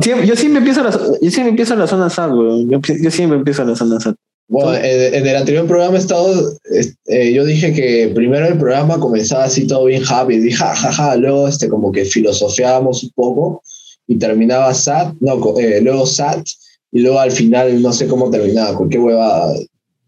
[0.00, 2.68] siempre- yo siempre empiezo la, yo siempre empiezo la zona SAT, weón.
[2.68, 4.16] Yo, yo siempre empiezo la zona SAT.
[4.48, 8.58] Bueno, en, en el anterior programa he estado, es- eh, yo dije que primero el
[8.58, 13.62] programa comenzaba así todo bien happy, dije jajaja, luego este, como que filosofeábamos un poco
[14.08, 16.44] y terminaba SAT, no, eh, luego SAT
[16.92, 19.54] y luego al final no sé cómo terminaba, cualquier huevada.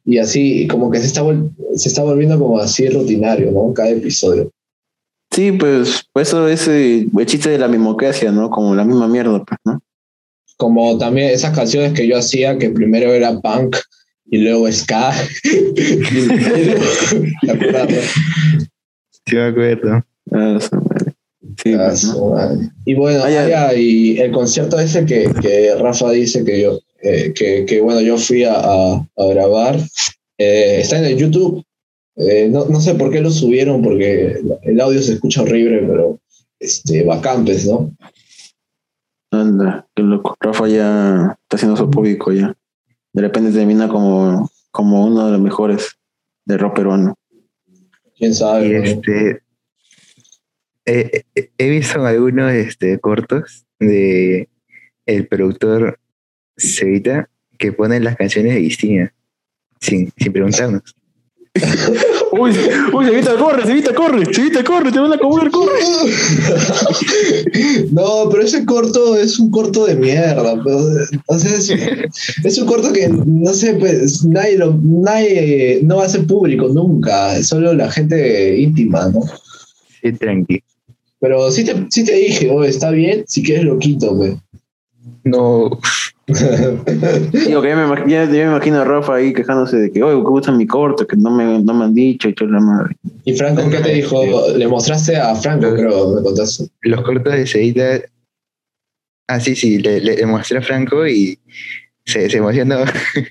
[0.04, 3.72] Y así como que se está, vol- se está volviendo como así rutinario, ¿no?
[3.72, 4.50] Cada episodio.
[5.32, 8.50] Sí, pues, pues eso es eh, el chiste de la mimocracia, ¿no?
[8.50, 9.80] Como la misma mierda, pues, ¿no?
[10.56, 13.76] Como también esas canciones que yo hacía, que primero era punk
[14.26, 15.12] y luego ska.
[15.44, 16.84] Y luego-
[17.42, 18.60] ¿Te acuerdas, no?
[19.26, 20.04] Sí, me acuerdo.
[20.32, 20.58] Ah.
[21.62, 22.16] Sí, pues.
[22.84, 23.22] Y bueno,
[23.76, 28.16] y el concierto ese que, que Rafa dice que yo, eh, que, que, bueno, yo
[28.18, 29.76] fui a, a- a grabar,
[30.38, 31.64] eh, está en el YouTube.
[32.16, 36.18] Eh, no, no sé por qué lo subieron, porque el audio se escucha horrible, pero
[36.58, 37.90] este, vacantes, ¿no?
[39.30, 40.36] Anda, qué loco.
[40.40, 42.54] Rafa ya está haciendo su público ya.
[43.14, 45.92] De repente termina como, como uno de los mejores
[46.44, 47.14] de rock peruano.
[48.16, 48.68] Quién sabe.
[48.68, 49.40] Y este,
[50.86, 51.22] eh,
[51.58, 54.48] he visto algunos este, cortos de
[55.06, 55.98] el productor
[56.56, 59.14] Cevita que pone las canciones de Cristina
[59.80, 60.94] sin, sin preguntarnos.
[62.32, 62.50] Uy,
[62.94, 65.80] uy, Sevita, corre, Sevita, corre, Sevita, corre, te van a comer, corre.
[67.90, 70.58] No, pero ese corto es un corto de mierda.
[70.64, 70.78] pero,
[71.26, 71.70] o sea, es,
[72.42, 76.68] es un corto que, no sé, pues nadie, lo, nadie no va a ser público
[76.68, 79.20] nunca, solo la gente íntima, ¿no?
[80.00, 80.62] Sí, tranqui.
[81.22, 84.34] Pero sí te, sí te dije, oh, está bien, si quieres lo quito, pues.
[85.24, 85.70] No,
[86.26, 90.02] Digo, que ya me, imag- ya- ya me imagino a Rafa ahí quejándose de que,
[90.02, 92.60] oye, que gusta mi corto, que no me, no me han dicho, y toda la
[92.60, 92.96] madre.
[93.24, 94.22] ¿Y Franco qué te dijo?
[94.56, 96.66] Le mostraste a Franco, creo, me contaste.
[96.82, 98.00] los cortos de Cevita.
[99.28, 101.38] Ah, sí, sí, le, le- le mostré a Franco y
[102.04, 102.76] se, se emocionó.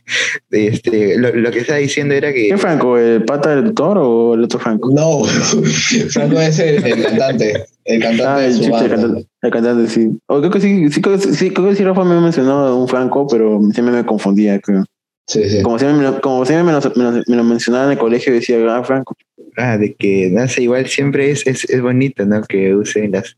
[0.51, 2.97] este, lo, lo que estaba diciendo era que ¿Qué Franco?
[2.97, 4.89] ¿El pata del doctor o el otro Franco?
[4.91, 5.23] No,
[6.10, 9.51] Franco es el, el cantante, el cantante Ah, de el su chiste, el cantante, el
[9.51, 10.10] cantante, sí.
[10.27, 12.77] O creo que sí, sí, creo, que- sí, creo que sí, Rafa me ha mencionado
[12.77, 14.84] un Franco, pero siempre me confundía, creo.
[15.27, 15.62] Sí, sí.
[15.62, 17.97] Como siempre, me lo, como siempre me, lo, me, lo, me lo mencionaba en el
[17.97, 19.15] colegio, decía, ah, Franco.
[19.57, 22.41] Ah, de que, no sé, igual siempre es, es, es bonito, ¿no?
[22.43, 23.38] Que usen las,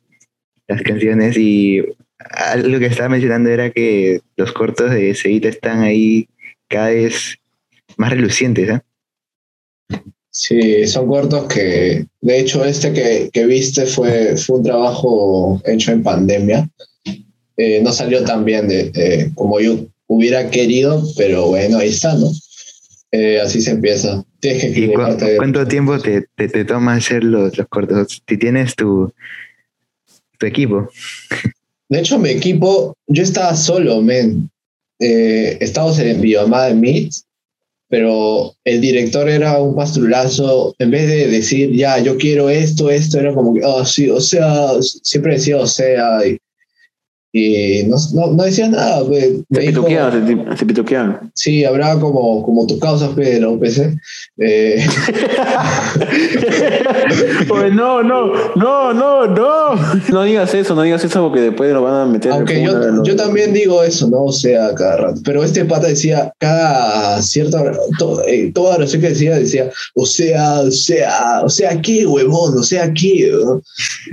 [0.67, 1.83] las canciones y
[2.31, 6.27] algo que estaba mencionando era que los cortos de Cevita están ahí
[6.67, 7.37] cada vez
[7.97, 8.83] más relucientes, ¿ah?
[10.29, 15.91] Sí, son cortos que, de hecho, este que, que viste fue, fue un trabajo hecho
[15.91, 16.67] en pandemia.
[17.55, 22.15] Eh, no salió tan bien de, eh, como yo hubiera querido, pero bueno, ahí está,
[22.15, 22.31] ¿no?
[23.11, 24.23] Eh, así se empieza.
[24.39, 27.55] Tienes que ¿Y escribir cu- parte de- cuánto tiempo te, te, te toma hacer los,
[27.55, 28.23] los cortos?
[28.27, 29.13] Si tienes tu,
[30.39, 30.89] tu equipo.
[31.89, 34.49] De hecho, mi equipo, yo estaba solo, men.
[34.99, 37.13] Eh, estábamos en videollamada de Meet,
[37.89, 40.73] pero el director era un pastrulazo.
[40.79, 44.21] En vez de decir, ya, yo quiero esto, esto, era como que, oh, sí, o
[44.21, 46.37] sea, siempre decía, o sea, y,
[47.35, 49.03] y no, no, no decía nada.
[49.05, 49.25] Pues.
[49.51, 51.21] Se pituqueaba.
[51.33, 53.97] sí, hablaba como, como tus causas, pero PC.
[54.37, 54.85] Eh,
[57.49, 59.75] Oye, no, no, no, no, no.
[60.11, 62.31] No digas eso, no digas eso porque después lo van a meter.
[62.31, 63.03] en Aunque yo, ¿no?
[63.03, 64.23] yo también digo eso, ¿no?
[64.25, 65.21] O sea, cada rato.
[65.25, 67.63] Pero este pata decía, cada cierta,
[67.97, 72.57] to- eh, toda oración que decía, decía, o sea, o sea, o sea, ¿qué, huevón?
[72.57, 73.31] O sea, ¿qué?
[73.43, 73.61] ¿no?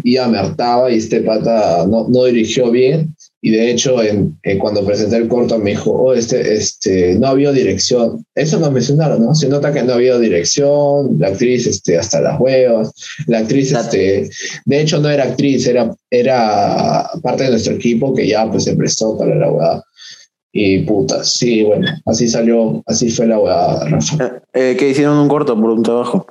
[0.04, 3.09] Y ya me hartaba y este pata no, no dirigió bien.
[3.42, 7.28] Y de hecho, en, en cuando presenté el corto me dijo, oh, este, este, no
[7.28, 8.24] había dirección.
[8.34, 9.34] Eso nos mencionaron, ¿no?
[9.34, 12.92] Se nota que no había dirección, la actriz, este, hasta las huevas.
[13.26, 14.28] La actriz, este,
[14.66, 18.76] de hecho no era actriz, era, era parte de nuestro equipo que ya pues se
[18.76, 19.84] prestó para la huevada.
[20.52, 24.42] Y puta, sí, bueno, así salió, así fue la huevada, Rafa.
[24.52, 26.26] Eh, que hicieron un corto por un trabajo.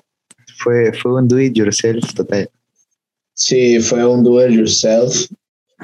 [0.58, 2.50] Fue, fue un do it yourself total.
[3.34, 5.26] Sí, fue un do it yourself.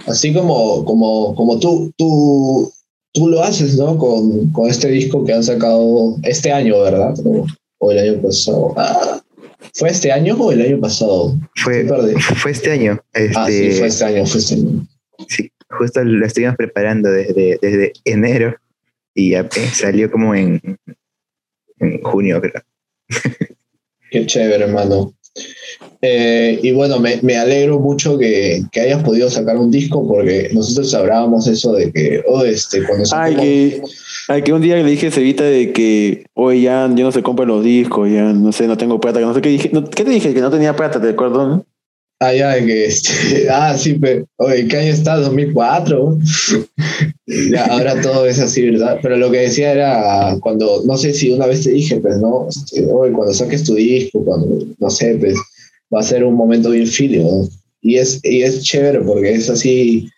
[0.07, 2.71] Así como, como, como tú, tú,
[3.13, 3.97] tú lo haces, ¿no?
[3.97, 7.13] Con, con este disco que han sacado este año, ¿verdad?
[7.25, 7.45] O,
[7.79, 8.73] o el año pasado.
[8.77, 9.21] Ah,
[9.73, 11.35] ¿Fue este año o el año pasado?
[11.55, 11.85] Fue,
[12.35, 12.99] fue este año.
[13.13, 14.87] Este, Ah, sí, fue este año, fue este año.
[15.27, 18.55] sí, justo lo estuvimos preparando desde, desde enero
[19.13, 20.61] y ya, eh, salió como en,
[21.79, 22.61] en junio, creo.
[24.11, 25.13] Qué chévere, hermano.
[26.01, 30.49] Eh, y bueno, me, me alegro mucho que, que hayas podido sacar un disco porque
[30.53, 33.81] nosotros hablábamos eso de que, oh, este, cuando Ay, saquemos- que,
[34.29, 37.23] ay, que un día le dije a Cevita de que, oye, ya, yo no se
[37.23, 39.69] compran los discos, ya, no sé, no tengo plata, que no sé qué dije.
[39.73, 40.33] no- ¿Qué te dije?
[40.33, 41.47] Que no tenía plata, ¿te acuerdas?
[41.47, 41.65] no?
[42.25, 45.17] Ah, ya, de que, este, ah, sí, pero, oye, ¿qué año está?
[45.17, 46.17] 2004.
[47.51, 48.97] ya, ahora todo es así, ¿verdad?
[49.03, 52.47] Pero lo que decía era cuando, no sé si una vez te dije, pues, ¿no?
[52.49, 55.35] Este, oye, cuando saques tu disco, cuando, no sé, pues,
[55.93, 57.47] va a ser un momento bien filio, ¿no?
[57.81, 60.09] Y es, y es chévere porque es así,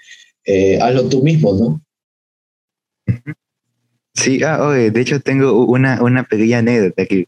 [0.45, 1.81] eh, hazlo tú mismo, ¿no?
[4.13, 7.27] Sí, ah, oye, de hecho tengo una, una pequeña anécdota que,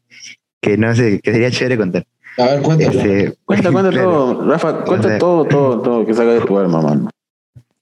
[0.61, 2.07] que no sé, que sería chévere contar.
[2.37, 2.99] A ver, cuéntalo.
[2.99, 6.57] Este, Cuenta, cuenta claro, todo, Rafa, cuenta sea- todo, todo, todo, que salga de tu
[6.57, 7.09] alma, mano.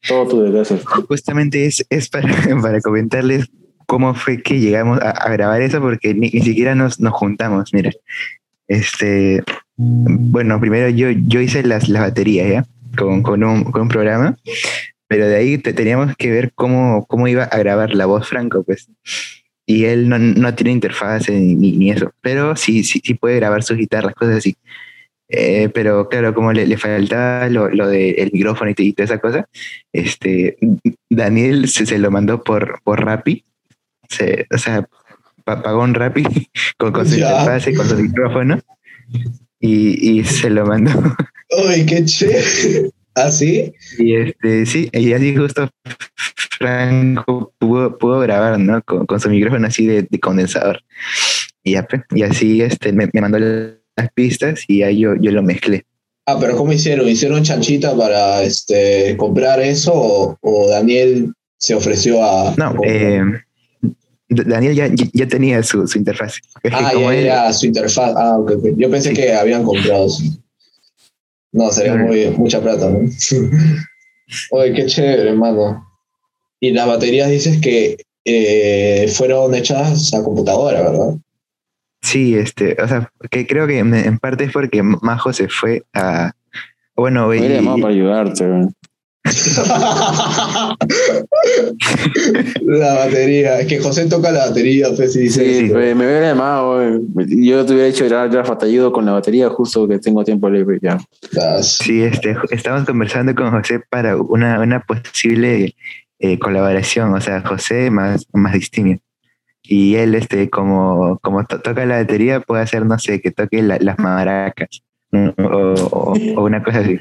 [0.07, 0.79] Todo tu desgracia.
[1.07, 2.29] Justamente es, es para,
[2.61, 3.47] para comentarles
[3.85, 7.73] cómo fue que llegamos a, a grabar eso, porque ni, ni siquiera nos, nos juntamos,
[7.73, 7.91] mira.
[8.67, 9.43] Este,
[9.77, 12.65] bueno, primero yo, yo hice las, las baterías, ¿ya?
[12.97, 14.37] con, con, un, con un programa,
[15.07, 18.63] pero de ahí te- teníamos que ver cómo, cómo iba a grabar la voz Franco,
[18.63, 18.89] pues.
[19.69, 23.61] Y él no, no tiene interfaz ni, ni eso, pero sí, sí, sí puede grabar
[23.63, 24.55] sus guitarras, cosas así.
[25.29, 29.17] Eh, pero claro, como le, le faltaba lo, lo del micrófono y, y toda esa
[29.19, 29.45] cosa,
[29.91, 30.57] este,
[31.09, 33.43] Daniel se, se lo mandó por, por Rappi,
[34.07, 34.87] se, o sea,
[35.43, 36.23] pa- pagó un Rappi
[36.77, 38.61] con, con su interfaz y con su micrófono
[39.59, 40.91] y, y se lo mandó.
[41.67, 42.91] Uy, qué chévere.
[43.17, 43.73] ¿Así?
[43.97, 45.67] Y este, sí, y así justo
[46.57, 48.81] Franco pudo, pudo grabar, ¿no?
[48.83, 50.81] Con, con su micrófono así de, de condensador.
[51.63, 55.41] Y, pues, y así este, me, me mandó las pistas y ahí yo, yo lo
[55.43, 55.85] mezclé.
[56.27, 57.07] Ah, pero ¿cómo hicieron?
[57.07, 62.53] ¿Hicieron chanchita para este, comprar eso o, o Daniel se ofreció a...
[62.57, 63.21] No, eh,
[64.29, 66.35] Daniel ya, ya- tenía su, su interfaz.
[66.71, 68.13] Ah, ya, él- ya, su interfaz.
[68.15, 68.65] Ah, ok, ok.
[68.75, 69.15] Yo pensé Sí.
[69.15, 70.07] que habían comprado.
[71.57, 72.99] No, sería muy, mucha plata, ¿no?
[74.51, 75.83] Oye, qué chévere, hermano.
[76.59, 81.15] Y las baterías dices que eh, fueron hechas a computadora, ¿verdad?
[82.01, 85.83] Sí, este, o sea, que creo que en, en parte es porque Majo se fue
[85.93, 86.31] a.
[86.95, 88.45] Bueno, Me y- llamado para ayudarte.
[92.61, 93.59] La batería.
[93.59, 95.43] Es que José toca la batería, pues, y dice.
[95.43, 95.73] Sí, esto.
[95.73, 97.07] pues, me hubiera llamado, weón.
[97.43, 100.79] Yo te hubiera hecho ya, ya fatallido con la batería, justo que tengo tiempo libre
[100.81, 100.97] ya.
[101.63, 105.75] Sí, este, estábamos conversando con José para una, una posible
[106.19, 108.99] eh, colaboración, o sea, José más, más distinguido.
[109.63, 113.61] Y él, este, como, como to- toca la batería, puede hacer, no sé, que toque
[113.61, 116.97] la- las maracas o, o- o una cosa así.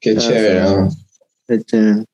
[0.00, 0.60] Qué Ah, chévere.
[0.62, 0.88] ¿no?
[1.48, 2.04] Este,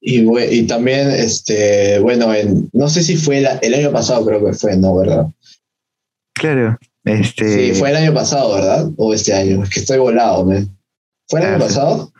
[0.00, 4.24] Y, bue- y también, este, bueno, en, no sé si fue la- el año pasado,
[4.26, 4.96] creo que fue, ¿no?
[4.96, 5.26] ¿Verdad?
[6.34, 7.72] Claro, este.
[7.72, 8.90] Sí, fue el año pasado, ¿verdad?
[8.96, 9.62] O este año.
[9.62, 10.68] Es que estoy volado, man.
[11.28, 11.68] ¿Fue el Ah, año sí.
[11.68, 12.12] pasado?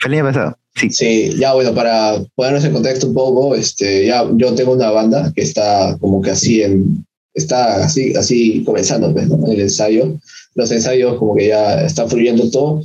[0.00, 0.90] fue el año pasado, sí.
[0.90, 5.32] Sí, ya bueno, para ponernos en contexto un poco, este, ya yo tengo una banda
[5.34, 9.46] que está como que así en, está así, así comenzando, pues, ¿no?
[9.50, 10.18] El ensayo.
[10.54, 12.82] Los ensayos como que ya está fluyendo todo.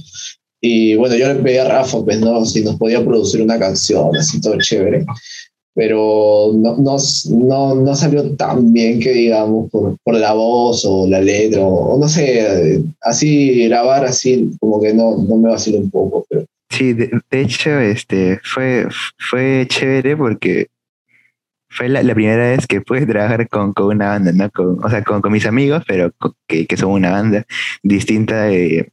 [0.69, 2.43] Y bueno, yo le pedí a Rafa, pues, ¿no?
[2.45, 5.05] Si nos podía producir una canción, así todo chévere.
[5.73, 6.97] Pero no, no,
[7.29, 11.97] no, no salió tan bien que digamos por, por la voz o la letra, o,
[11.99, 16.93] no sé, así grabar así como que no, no me vacila un poco, pero Sí,
[16.93, 18.87] de, de hecho, este, fue,
[19.29, 20.67] fue chévere porque
[21.69, 24.49] fue la, la primera vez que pude trabajar con, con una banda, ¿no?
[24.51, 27.45] Con, o sea, con, con mis amigos, pero co- que, que son una banda
[27.83, 28.89] distinta de...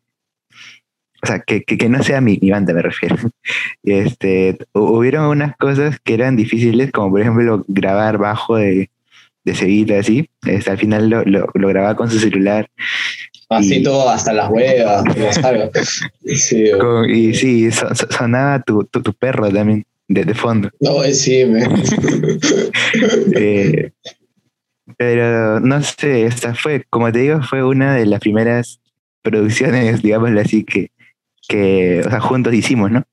[1.24, 3.16] O sea, que, que, que no sea mi, mi banda, me refiero.
[3.82, 8.90] Este, hu- hubieron unas cosas que eran difíciles, como por ejemplo grabar bajo de,
[9.44, 10.28] de Sevilla, así.
[10.46, 12.68] Este, al final lo, lo, lo grababa con su celular.
[13.48, 15.04] Así Y- todo, hasta las huevas.
[16.26, 20.70] Sí, Con- y sí, so- so- sonaba tu, tu, tu perro también, de, de fondo.
[20.80, 21.64] no, eh, sí, me.
[23.36, 23.90] Eh,
[24.98, 28.80] pero no sé, esta fue, como te digo, fue una de las primeras
[29.22, 30.90] producciones, digámoslo así, que,
[31.48, 33.04] que o sea, juntos hicimos, ¿no?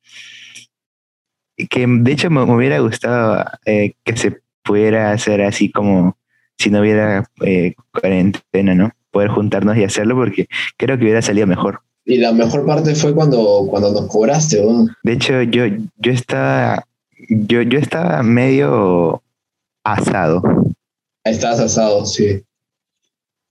[1.70, 6.18] Que de hecho me, me hubiera gustado eh, que se pudiera hacer así como
[6.58, 8.92] si no hubiera eh, cuarentena, ¿no?
[9.10, 11.82] Poder juntarnos y hacerlo porque creo que hubiera salido mejor.
[12.06, 14.88] Y la mejor parte fue cuando, cuando nos cobraste, ¿no?
[15.04, 15.66] De hecho, yo,
[15.98, 16.86] yo estaba,
[17.30, 19.22] yo, yo estaba medio
[19.84, 20.42] asado.
[21.24, 22.44] Estás asado, sí.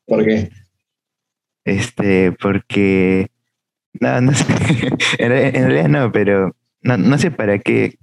[0.07, 0.51] ¿Por qué?
[1.65, 3.29] Este, porque.
[4.01, 4.45] No, no sé.
[5.19, 7.95] en, re- en realidad no, pero no, no sé para qué.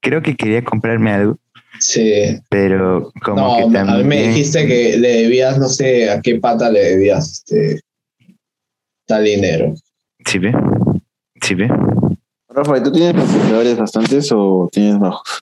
[0.00, 1.38] Creo que quería comprarme algo,
[1.80, 2.38] Sí.
[2.48, 3.98] pero como No, que a también.
[3.98, 7.80] mí me dijiste que le debías, no sé a qué pata le debías este,
[9.06, 9.74] tal dinero.
[10.24, 10.52] Sí, ve.
[11.42, 11.68] Sí, ve.
[12.48, 15.40] Rafa, ¿tú tienes auspiciadores bastantes o tienes bajos?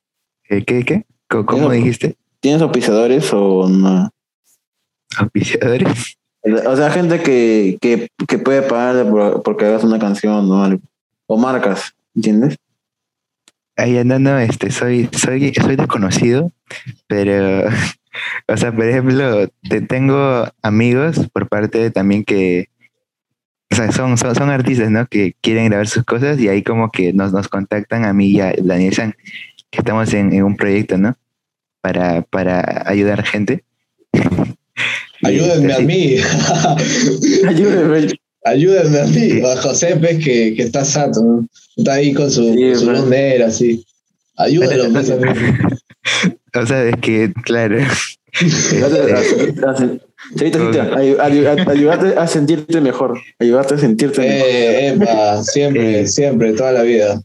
[0.49, 1.05] Eh, ¿Qué, qué?
[1.29, 2.17] ¿Cómo, dijiste?
[2.41, 4.11] ¿Tienes auspiciadores o no?
[5.17, 6.17] ¿Auspiciadores?
[6.45, 10.79] O sea, gente que, que, que puede pagar por, porque hagas una canción ¿no?
[11.27, 12.59] O marcas, ¿entiendes?
[13.77, 16.53] Ahí andando, este, soy, soy, soy desconocido,
[17.07, 17.67] pero,
[18.47, 22.69] o sea, por ejemplo, te tengo amigos por parte también que,
[23.73, 25.07] o sea, son, son, son artistas, ¿no?
[25.07, 28.41] Que quieren grabar sus cosas y ahí como que nos, nos contactan a mí y
[28.41, 29.15] a Daniel San,
[29.71, 31.17] que estamos en, en un proyecto, ¿no?
[31.81, 33.65] Para, para ayudar gente.
[35.25, 36.17] Ayúdenme este, a mí.
[37.49, 38.09] Ayúdame.
[38.45, 39.41] Ayúdenme a mí.
[39.41, 41.49] A José, ves que, que está sato, ¿no?
[41.77, 43.85] Está ahí con su, Sí, su luz negra, así.
[44.37, 45.29] Ayúdenlo, pues, a mí.
[46.57, 47.79] O sea, es que, claro.
[50.41, 50.81] Este,
[51.21, 53.21] ayudarte a sentirte mejor.
[53.39, 54.49] Ayudarte a sentirte mejor.
[54.49, 56.07] Eh, epa, siempre, Eh.
[56.07, 57.21] siempre, toda la vida.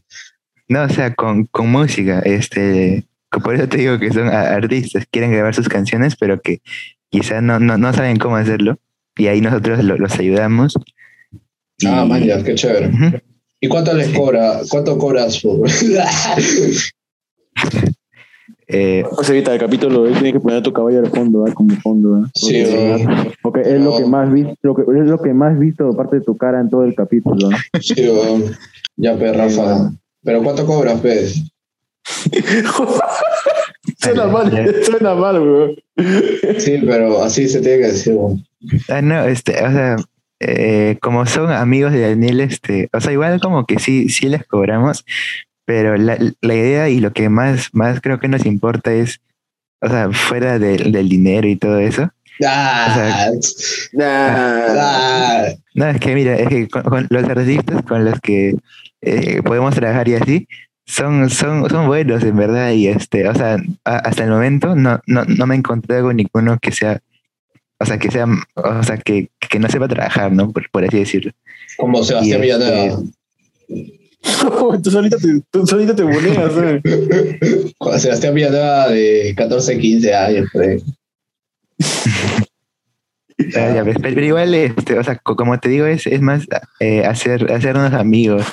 [0.68, 3.04] No, o sea, con, con música, este,
[3.42, 6.60] por eso te digo que son artistas, quieren grabar sus canciones, pero que
[7.10, 8.78] quizás no, no, no saben cómo hacerlo,
[9.16, 10.74] y ahí nosotros lo- los ayudamos.
[11.78, 12.90] Y- Ah, man, ya, qué chévere.
[13.60, 14.60] ¿Y cuánto les cobra?
[14.70, 15.68] ¿Cuánto cobras por.?
[18.72, 21.52] Eh, Pues Cevita, el capítulo él tiene que poner tu caballo de fondo, ¿ah?
[21.52, 22.22] como fondo.
[22.22, 22.30] ¿ah?
[22.36, 23.32] Sí, Porque-.
[23.42, 26.22] Porque es lo que más visto, lo que, es lo que más visto aparte de
[26.22, 27.48] tu cara en todo el capítulo.
[27.52, 27.58] ¿ah?
[27.80, 28.44] Sí, weón.
[28.96, 29.90] Ya, pe, Rafa.
[30.22, 31.26] ¿Pero cuánto cobras, pe?
[33.98, 35.76] suena mal, suena mal, weón.
[36.58, 38.44] Sí, pero así se tiene que decir, weón.
[38.88, 39.96] ah, no, este, o sea,
[40.40, 44.46] eh, como son amigos de Daniel, este, o sea, igual como que sí, sí les
[44.46, 45.04] cobramos,
[45.64, 49.20] pero la, la idea y lo que más, más creo que nos importa es,
[49.80, 52.10] o sea, fuera del- del dinero y todo eso,
[52.42, 53.28] Ah,
[53.92, 54.06] Nah.
[54.08, 55.44] ah,
[55.74, 58.54] No, es que mira, es que con, con los artistas con los que
[59.02, 60.48] eh, podemos trabajar y así,
[60.90, 62.70] son, son, son buenos en verdad.
[62.72, 66.16] Y este, o sea, a- hasta el momento no, no, no me he encontrado con
[66.16, 67.00] ninguno que sea,
[67.78, 70.50] o sea, que sea, o sea, que, que no sepa trabajar, ¿no?
[70.50, 71.32] Por, por así decirlo.
[71.76, 73.02] como Sebastián este- Villanueva.
[74.82, 76.82] tú solito te, tú solito te buleas, ¿eh?
[77.98, 80.48] Sebastián Villanueva de 14, 15 años.
[83.56, 86.20] Ah, ya ves, pero, pero igual, este, o sea, co- como te digo, es, es
[86.20, 86.46] más
[86.78, 88.44] eh, hacer, hacernos amigos.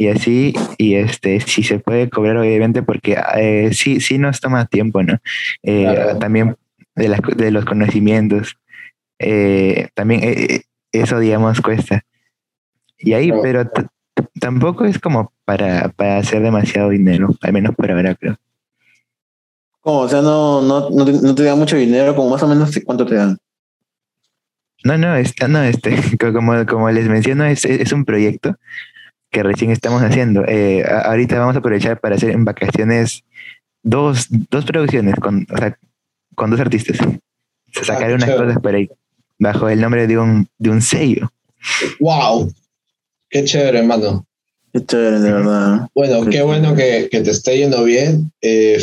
[0.00, 4.64] Y así, y este, si se puede cobrar, obviamente, porque eh, sí, sí nos toma
[4.64, 5.18] tiempo, ¿no?
[5.62, 6.18] Eh, Claro.
[6.18, 6.56] También
[6.94, 8.56] de, las, de los conocimientos.
[9.18, 10.22] Eh, también
[10.90, 12.00] eso, digamos, cuesta.
[12.96, 13.42] Y ahí, Claro.
[13.42, 13.70] pero
[14.40, 18.38] tampoco es como para, para hacer demasiado dinero, al menos por ahora, creo.
[19.82, 22.70] O sea, no, no, no, te, no te dan mucho dinero, como más o menos
[22.86, 23.36] cuánto te dan.
[24.82, 28.56] No, no, este, no, este, co- como, como les menciono, es, es un proyecto
[29.30, 30.44] que recién estamos haciendo.
[30.46, 33.24] Eh, ahorita vamos a aprovechar para hacer en vacaciones
[33.82, 35.78] dos, dos producciones con, o sea,
[36.34, 36.98] con dos artistas.
[36.98, 38.36] Qué unas chévere.
[38.36, 38.90] cosas por ahí,
[39.38, 41.30] bajo el nombre de un, de un sello.
[42.00, 42.52] ¡Wow!
[43.28, 44.26] Qué chévere, hermano.
[44.72, 45.88] Qué chévere, de verdad.
[45.94, 48.32] Bueno, qué bueno que, que te esté yendo bien.
[48.40, 48.82] Eh,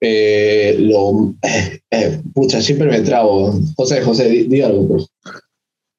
[0.00, 3.58] eh, lo, eh, eh, pucha, siempre me trabo.
[3.76, 5.06] José, José, di, di algo, pues.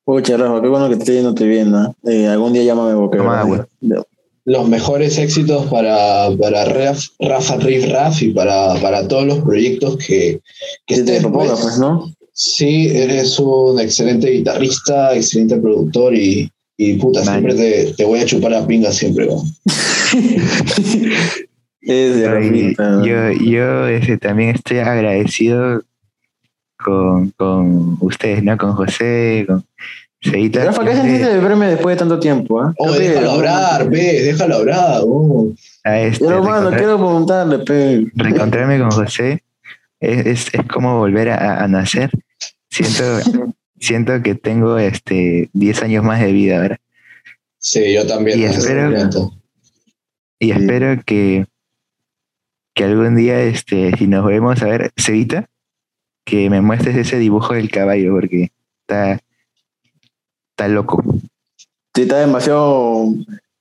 [0.08, 1.94] Pucha, Rafa, qué bueno que te esté yendo bien, ¿no?
[2.06, 3.18] Eh, algún día llámame porque...
[3.18, 4.04] Toma ¿verdad?
[4.46, 9.98] Los mejores éxitos para, para Raf- Rafa Riff Raff y para, para todos los proyectos
[9.98, 10.40] que,
[10.86, 11.62] que Que te estés, proponga, pues.
[11.62, 12.10] pues, ¿no?
[12.32, 18.26] Sí, eres un excelente guitarrista, excelente productor y, y puta, siempre te, te voy a
[18.26, 19.44] chupar la pinga siempre, ¿no?
[21.82, 22.76] Es de
[23.44, 25.82] yo yo también estoy agradecido
[26.88, 28.58] con, con ustedes, ¿no?
[28.58, 29.66] Con José, con
[30.24, 30.64] Ceita.
[30.66, 32.62] Rafa, ¿qué sentiste de verme después de tanto tiempo?
[32.62, 32.74] ah?
[32.78, 35.02] Oh, déjalo hablar, ve, déjalo hablar.
[35.04, 35.52] oh.
[35.84, 38.08] a este, Pero, reencontrar- quiero preguntarle, pe.
[38.16, 39.44] reencontrarme con José
[40.00, 42.10] es, es, es como volver a, a nacer.
[42.70, 43.04] Siento,
[43.80, 46.80] siento que tengo este 10 años más de vida ahora.
[47.60, 48.40] Sí, yo también.
[48.40, 48.92] Y espero-.
[50.40, 50.52] Y Sí.
[50.52, 51.46] espero que,
[52.76, 55.50] que algún día, este, si nos vemos a ver, Cevita,
[56.28, 58.52] que me muestres ese dibujo del caballo, porque
[58.82, 59.14] está,
[60.52, 61.02] está loco.
[61.96, 63.14] Sí, está demasiado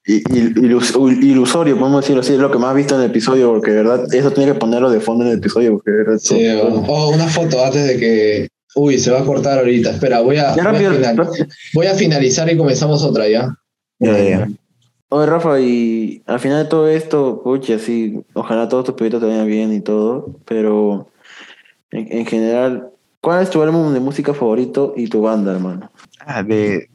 [0.05, 3.83] ilusorio, podemos decirlo así, es lo que más he visto en el episodio, porque de
[3.83, 6.19] verdad, eso tiene que ponerlo de fondo en el episodio, porque de verdad...
[6.19, 8.49] Sí, oh, oh, una foto antes de que.
[8.75, 9.91] Uy, se va a cortar ahorita.
[9.93, 11.47] Espera, voy a, Ya voy a, rápido, final- rápido.
[11.73, 13.57] voy a finalizar y comenzamos otra ya.
[13.99, 14.49] Ya, ya.
[15.09, 19.29] Oye, Rafa, y al final de todo esto, pucha, sí, ojalá todos tus proyectos te
[19.29, 21.09] vayan bien y todo, pero
[21.91, 25.91] en, en general, ¿cuál es tu álbum de música favorito y tu banda, hermano?
[26.21, 26.89] Ah, de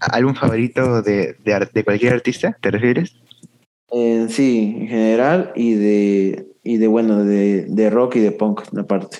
[0.00, 3.14] álbum favorito de, de, de cualquier artista, ¿te refieres?
[3.90, 8.62] En sí, en general y de, y de bueno, de, de rock y de punk,
[8.76, 9.18] aparte.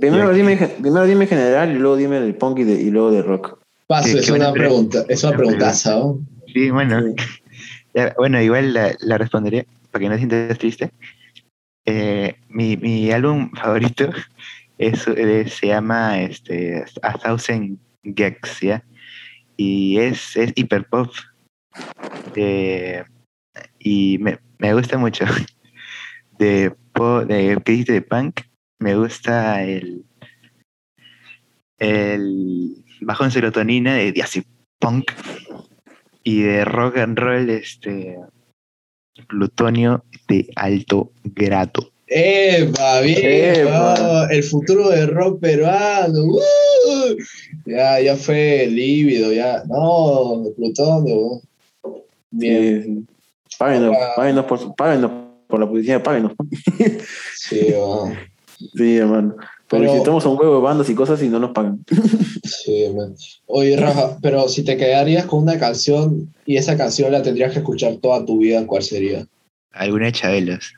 [0.00, 3.22] Primero, dime, primero dime general y luego dime del punk y, de, y luego de
[3.22, 3.58] rock.
[3.86, 5.58] Paso, es una pregunta, es una pregunta.
[5.58, 6.02] preguntaza.
[6.52, 7.00] Sí, bueno.
[7.00, 7.14] Sí.
[8.16, 10.90] Bueno, igual la, la responderé para que no te sientas triste.
[11.86, 14.10] Eh, mi, mi álbum favorito
[14.78, 18.82] es, eh, se llama este, A Thousand Gags, ¿ya?
[19.56, 21.10] Y es, es hiperpop.
[22.34, 23.04] Eh,
[23.78, 25.24] y me, me gusta mucho.
[26.38, 27.92] De, po- de, ¿qué dijiste?
[27.92, 28.40] De punk.
[28.80, 30.04] Me gusta el,
[31.78, 34.42] el bajo en serotonina de Diazzy
[34.80, 35.12] Punk
[36.24, 38.16] y de rock and roll este
[39.28, 43.00] plutonio de alto grado ¡Epa!
[43.00, 43.94] Bien, Epa.
[43.98, 46.22] oh, el futuro del rock peruano.
[46.22, 47.16] ¡uh!
[47.64, 49.62] Ya, ya fue lívido, ya.
[49.66, 51.04] No, Plutón.
[51.06, 51.40] no.
[52.30, 53.06] Bien,
[53.48, 53.56] Sí.
[53.58, 54.12] Páguenos, Ah.
[54.16, 55.10] páguenos por, páguenos
[55.48, 56.32] por la publicidad, páguenos.
[57.36, 58.12] sí, oh,
[58.76, 59.36] Sí, hermano.
[59.68, 61.84] Pero- a un huevo de bandas y cosas y no nos pagan.
[62.44, 63.14] sí, man.
[63.46, 67.58] Oye, Rafa, pero si te quedarías con una canción y esa canción la tendrías que
[67.60, 69.26] escuchar toda tu vida, ¿cuál sería?
[69.72, 70.74] Alguna de Chabelos.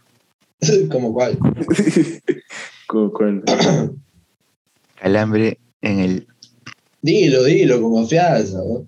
[0.91, 1.37] ¿Como cuál?
[2.87, 3.45] Con- con-
[5.01, 6.27] Calambre en el.
[7.03, 8.59] Dilo, dilo, con confianza.
[8.59, 8.87] ¿no?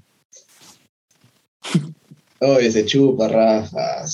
[2.40, 4.05] Oye, se chupa, Rafa.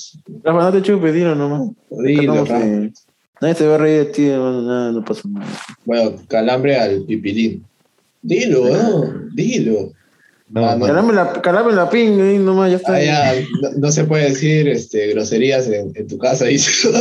[0.42, 1.70] Rafa, no te chupes, dilo nomás.
[1.90, 2.66] Dilo, Rafa.
[2.66, 2.92] eh,
[3.44, 5.46] nadie se va a reír de ti, hermano, nada, no pasa nada.
[5.84, 7.64] Bueno, calambre al pipilín.
[8.22, 9.12] Dilo, ¿no?
[9.34, 9.92] Dilo.
[10.48, 10.86] No, Ah, no.
[10.86, 12.94] Calame la, calame la ping, ahí nomás, ya está.
[12.94, 16.88] Ah, ya, no, no se puede decir este, groserías en, en tu casa, dice.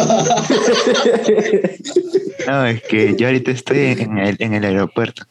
[2.47, 5.23] no, es que yo ahorita estoy en el, en el aeropuerto.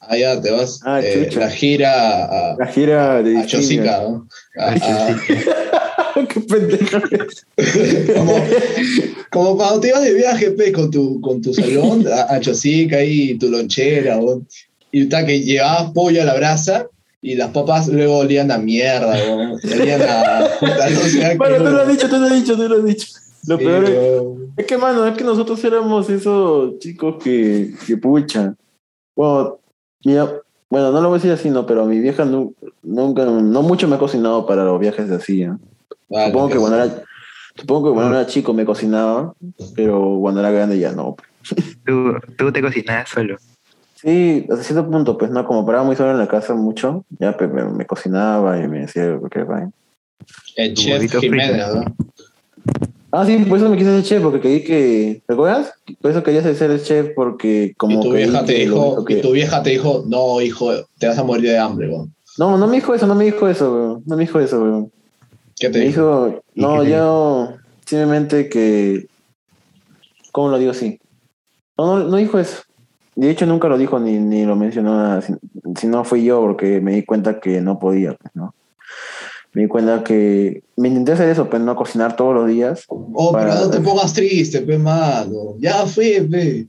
[0.00, 0.80] ah, ya, te vas.
[0.84, 4.26] Ah, eh, la gira a, La gira de a Chosica, ¿no?
[4.58, 5.16] A- a-
[6.32, 6.98] Qué pendejo.
[8.16, 8.34] como,
[9.30, 13.02] como cuando te ibas de viaje, pe, con tu, con tu salón a, a Chosica
[13.04, 14.18] y tu lonchera,
[14.90, 16.86] y está que llevabas pollo a la brasa
[17.20, 19.54] y las papas luego olían a mierda, ¿no?
[19.54, 22.68] olían a puta, no sé Bueno, tú lo has dicho, tú lo has dicho, tú
[22.68, 23.06] lo has dicho.
[23.46, 23.98] Lo Sí, peor es,
[24.56, 28.54] es que, mano, es que nosotros éramos esos chicos que, que pucha.
[29.16, 29.58] Bueno,
[30.04, 30.32] mira,
[30.70, 33.88] bueno, no lo voy a decir así, no, pero mi vieja nu- nunca, no mucho
[33.88, 35.42] me ha cocinado para los viajes de así.
[35.42, 35.50] ¿eh?
[36.12, 36.68] Vale, Supongo que pues.
[36.68, 37.04] cuando era,
[37.56, 39.32] supongo que cuando era chico me cocinaba,
[39.74, 41.16] pero cuando era grande ya no.
[41.86, 43.36] Tú, tú te cocinabas solo.
[43.96, 47.36] Sí, hasta cierto punto, pues no, como paraba muy solo en la casa mucho, ya
[47.36, 49.70] pues, me, me cocinaba y me decía cualquier vaina.
[50.56, 51.74] El chef Jiménez.
[51.74, 51.96] ¿no?
[53.10, 55.22] Ah, sí, por eso me quise ser chef, porque creí que.
[55.26, 55.74] ¿Te acuerdas?
[56.00, 57.98] Por eso querías ser el chef, porque como.
[58.00, 61.18] y tu vieja te dijo, que- y tu vieja te dijo, no, hijo, te vas
[61.18, 62.14] a morir de hambre, weón.
[62.38, 64.02] No, no me dijo eso, no me dijo eso, weón.
[64.06, 64.92] No me dijo eso, weón.
[65.58, 66.26] ¿Qué te Me dijo?
[66.26, 67.54] dijo, ¿Y no, yo.
[67.86, 69.06] Simplemente que.
[70.32, 70.98] ¿Cómo lo digo así?
[71.76, 72.62] No, no, no dijo eso.
[73.14, 75.20] De hecho, nunca lo dijo ni, ni lo mencionó nada.
[75.20, 75.34] Si,
[75.78, 78.54] si no fui yo, porque me di cuenta que no podía, pues, ¿no?
[79.52, 80.62] Me di cuenta que.
[80.76, 82.84] Me intenté hacer eso, pues, no cocinar todos los días.
[82.88, 85.56] Oh, pero no te pongas triste, pe, mano.
[85.58, 86.66] Ya fue, pe.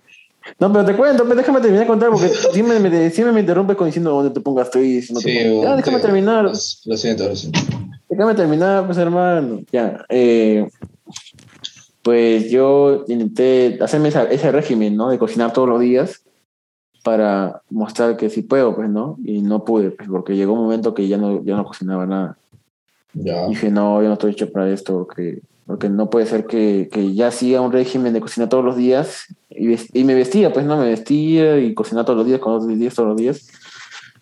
[0.60, 3.88] No, pero te cuento, déjame terminar de contar, porque siempre me, siempre me interrumpes con
[3.88, 5.14] diciendo donde te pongas triste.
[5.14, 6.44] No te Sí, pongas- weón, Ya, déjame te- terminar.
[6.44, 7.60] Lo, lo siento, lo siento.
[8.10, 9.62] Déjame terminar, pues hermano.
[9.72, 10.06] Ya.
[10.10, 10.68] eh,
[12.02, 15.10] pues yo intenté hacerme esa- ese régimen, ¿no?
[15.10, 16.22] De cocinar todos los días
[17.04, 19.18] para mostrar que sí puedo, pues, ¿no?
[19.24, 22.38] Y no pude, pues, porque llegó un momento que ya no, ya no cocinaba nada.
[23.14, 23.46] Ya.
[23.46, 26.90] Y dije, no, yo no estoy hecho para esto, que, porque no puede ser que,
[26.92, 29.26] que ya siga un régimen de cocinar todos los días.
[29.50, 30.78] Y, me vestía, pues, ¿no?
[30.78, 33.48] Me vestía y cocinaba todos los días, con otros días, todos los días.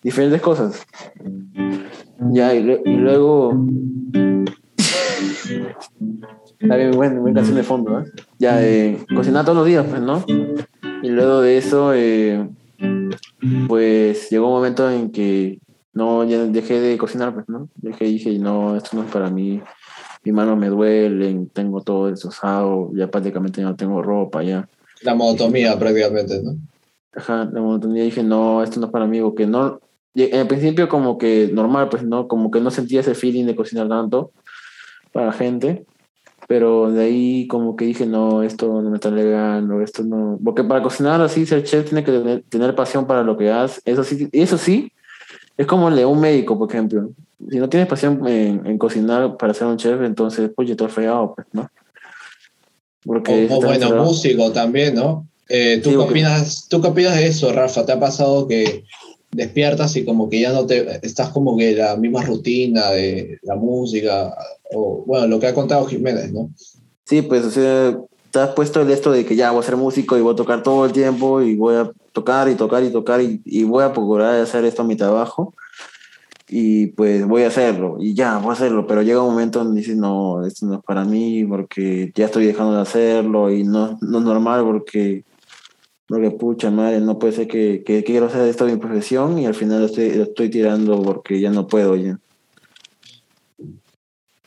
[0.02, 0.84] Diferentes cosas.
[2.30, 3.52] Ya, y, lue- y luego...
[6.60, 8.04] Bien, buena, buena canción de fondo, ¿eh?
[8.38, 10.24] Ya, eh, cocinaba todos los días, pues, ¿no?
[11.02, 12.48] Y luego de eso, eh,
[13.66, 15.58] pues llegó un momento en que
[15.92, 17.68] no, ya dejé de cocinar, pues, ¿no?
[17.76, 19.60] Dejé, dije, no, esto no es para mí.
[20.24, 24.68] Mis manos me duelen, tengo todo destrozado, ya prácticamente no tengo ropa, ya.
[25.02, 26.56] La monotomía prácticamente, ¿no?
[27.14, 29.80] Ajá, de monotonía dije, no, esto no es para mí, porque no.
[30.14, 32.28] En principio, como que normal, pues, ¿no?
[32.28, 34.32] Como que no sentía ese feeling de cocinar tanto
[35.12, 35.84] para la gente.
[36.48, 40.38] Pero de ahí, como que dije, no, esto no me está legando, esto no.
[40.44, 43.82] Porque para cocinar así, ser chef tiene que tener, tener pasión para lo que haces.
[43.84, 44.92] Eso sí, eso sí,
[45.56, 47.10] es como el de un médico, por ejemplo.
[47.50, 50.88] Si no tienes pasión en, en cocinar para ser un chef, entonces, pues, yo estoy
[50.88, 51.68] fregado, pues, ¿no?
[53.04, 54.04] Porque O, o bueno, encerrado.
[54.04, 55.26] músico también, ¿no?
[55.48, 57.84] Eh, ¿tú, Sí, qué porque- opinas, ¿Tú qué opinas de eso, Rafa?
[57.84, 58.84] ¿Te ha pasado que
[59.32, 61.04] despiertas y como que ya no te...
[61.04, 64.34] Estás como que la misma rutina de la música?
[64.72, 66.50] O, bueno, lo que ha contado Jiménez, ¿no?
[67.04, 67.98] Sí, pues, o sea,
[68.32, 70.36] te has puesto el esto de que ya voy a ser músico y voy a
[70.36, 73.84] tocar todo el tiempo y voy a tocar y tocar y tocar y, y voy
[73.84, 75.54] a procurar hacer esto a mi trabajo
[76.48, 79.80] y pues voy a hacerlo y ya, voy a hacerlo, pero llega un momento donde
[79.80, 83.98] dices, no, esto no es para mí porque ya estoy dejando de hacerlo y no,
[84.00, 85.24] no es normal porque,
[86.06, 89.54] porque pucha madre, no puede ser que, que quiero hacer esto mi profesión y al
[89.54, 92.18] final lo estoy, lo estoy tirando porque ya no puedo ya.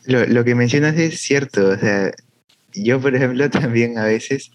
[0.06, 2.12] Lo, lo que mencionas es cierto, o sea,
[2.84, 4.52] yo por ejemplo también a veces,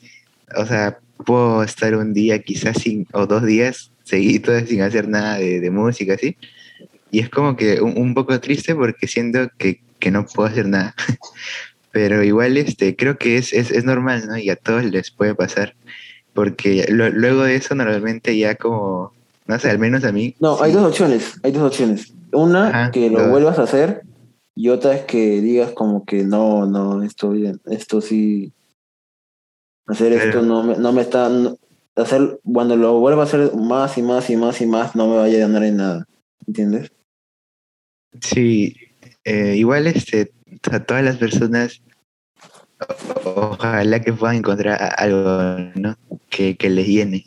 [0.56, 5.38] o sea, puedo estar un día quizás sin, o dos días seguidos sin hacer nada
[5.38, 6.36] de, de música, ¿sí?
[7.10, 10.66] Y es como que un, un poco triste porque siento que, que no puedo hacer
[10.68, 10.94] nada.
[11.92, 14.38] Pero igual este, creo que es, es, es normal, ¿no?
[14.38, 15.74] Y a todos les puede pasar.
[16.32, 19.12] Porque lo- luego de eso normalmente ya como,
[19.46, 20.36] no sé, al menos a mí.
[20.38, 20.62] No, sí.
[20.64, 22.12] hay dos opciones, hay dos opciones.
[22.32, 23.30] Una, Ajá, que lo dos.
[23.30, 24.02] vuelvas a hacer,
[24.62, 28.52] y otra es que digas como que no, no, esto bien, esto sí,
[29.86, 31.56] hacer esto no me, no me está, no-
[31.96, 35.16] hacer, cuando lo vuelva a hacer más y más y más y más, no me
[35.16, 36.06] vaya a ganar en nada,
[36.46, 36.92] ¿entiendes?
[38.20, 38.76] Sí,
[39.24, 40.30] eh, igual este,
[40.70, 41.80] a todas las personas,
[43.24, 45.96] ojalá que puedan encontrar algo, ¿no?
[46.28, 47.24] Que, que les llene.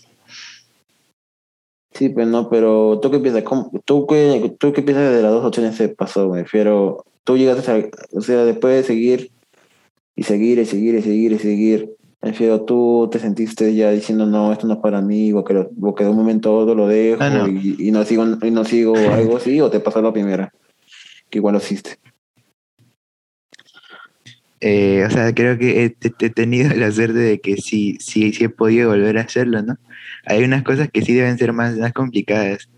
[1.95, 5.31] Sí, pues no, pero tú qué piensas, ¿Cómo- tú qué, tú qué piensas de las
[5.31, 9.31] dos opciones que pasó, me refiero, tú llegaste a, o sea, después de seguir
[10.15, 11.89] y seguir y seguir y seguir y seguir,
[12.65, 15.95] tú te sentiste ya diciendo, no, esto no es para mí, o que, lo- o
[15.95, 17.47] que de un momento a otro lo dejo Ah, no.
[17.47, 20.53] Y, y no sigo, y no sigo algo así, o te pasó la primera,
[21.29, 21.97] que igual lo hiciste.
[24.61, 28.45] Eh, o sea, creo que he, he- tenido la suerte de que sí, sí, sí
[28.45, 29.77] he podido volver a hacerlo, ¿no?
[30.25, 32.69] Hay unas cosas que sí deben ser más, más complicadas.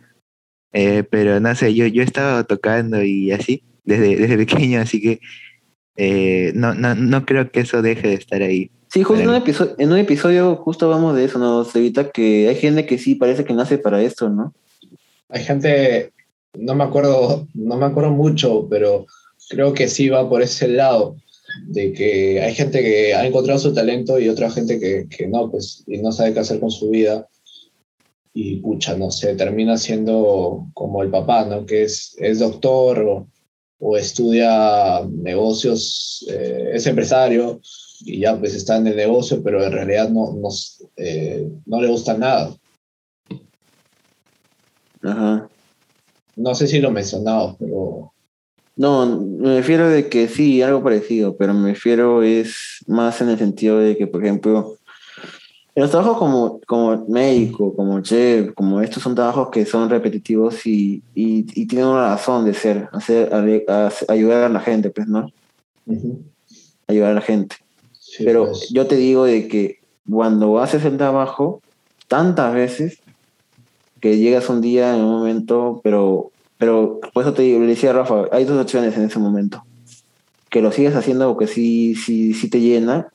[0.73, 5.01] Eh, pero no sé, yo, yo he estado tocando y así, desde, desde pequeño, así
[5.01, 5.19] que
[5.97, 8.71] eh, no, no, no creo que eso deje de estar ahí.
[8.91, 11.65] Sí, justo en un, episodio, en un episodio justo hablamos de eso, ¿no?
[11.73, 14.53] Evita que hay gente que sí parece que nace para esto, ¿no?
[15.29, 16.11] Hay gente,
[16.53, 19.05] no me acuerdo, no me acuerdo mucho, pero
[19.49, 21.17] creo que sí va por ese lado,
[21.67, 25.49] de que hay gente que ha encontrado su talento y otra gente que, que no,
[25.49, 27.27] pues, y no sabe qué hacer con su vida.
[28.33, 31.65] Y pucha, no sé, termina siendo como el papá, ¿no?
[31.65, 33.27] Que es, es doctor o,
[33.79, 37.59] o estudia negocios, eh, es empresario
[38.01, 40.49] y ya pues está en el negocio, pero en realidad no, no,
[40.97, 42.55] eh, no le gusta nada.
[45.01, 45.49] Ajá.
[46.35, 48.11] No sé si lo mencionaba, pero
[48.75, 53.37] No, me refiero de que sí, algo parecido, pero me refiero es más en el
[53.37, 54.77] sentido de que, por ejemplo,
[55.75, 61.03] los trabajos como, como médico, como chef, como estos son trabajos que son repetitivos y,
[61.13, 65.07] y, y tienen una razón de ser, hacer, a- a- ayudar a la gente, pues,
[65.07, 65.29] ¿no?
[65.85, 66.23] Ujú.
[66.87, 67.57] Ayudar a la gente.
[67.91, 71.61] Sí, Pero pues, yo te digo de que cuando haces el trabajo
[72.07, 73.01] tantas veces
[73.99, 77.93] que llegas un día en un momento, pero, pero por eso te le decía a
[77.93, 79.63] Rafa, hay dos opciones en ese momento.
[80.49, 83.09] Que lo sigas haciendo porque sí, sí, sí te llena,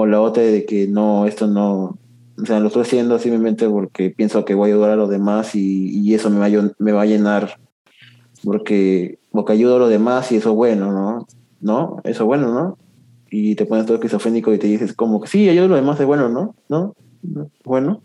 [0.00, 1.98] o la otra de que no, esto no,
[2.40, 5.54] o sea, lo estoy haciendo simplemente porque pienso que voy a ayudar a los demás
[5.54, 7.58] y, y eso me va, a, me va a llenar,
[8.44, 11.26] porque, porque ayudo a los demás y eso es bueno, ¿no?
[11.60, 12.00] ¿No?
[12.04, 12.78] Eso es bueno, ¿no?
[13.30, 16.06] y te pones todo esquizofrénico y te dices como que sí, yo lo demás es
[16.06, 16.54] bueno, ¿no?
[16.68, 16.94] ¿No?
[17.22, 17.50] ¿No?
[17.64, 18.02] Bueno.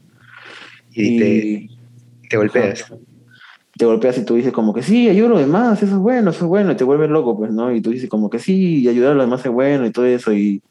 [0.91, 1.69] Y, te,
[2.29, 2.93] te golpeas.
[3.77, 6.31] te golpeas y tú dices como que sí, ayuda a los demás, eso es bueno,
[6.31, 7.73] eso es bueno, y te vuelves loco, pues, ¿no?
[7.73, 10.33] Y tú dices como que sí, ayudar a los demás es bueno y todo eso,
[10.33, 10.61] y,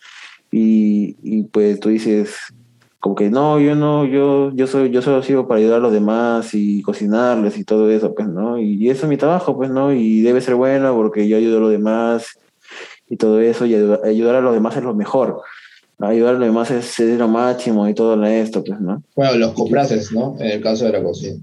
[0.53, 2.36] y, y pues tú dices
[3.00, 5.92] como que no, yo no, yo, yo soy, yo solo sirvo para ayudar a los
[5.92, 8.61] demás y cocinarles y todo eso, pues, ¿no?
[8.61, 9.92] Y eso es mi trabajo, pues, ¿no?
[9.92, 12.38] Y debe ser bueno porque yo ayudo a los demás
[13.09, 15.40] y todo eso, y ayuda- ayudar a los demás es lo mejor.
[15.98, 19.03] Ayudar a los demás es, es lo máximo y todo esto, pues, ¿no?
[19.16, 20.36] bueno, los comprases, ¿no?
[20.38, 21.38] En el caso de la cocina.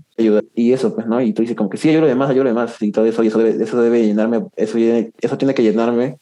[0.56, 2.42] y eso pues no y tú dices como que sí ayudo a los demás ayudo
[2.42, 5.54] a los demás y todo eso y eso debe, eso debe llenarme eso eso tiene
[5.54, 6.18] que llenarme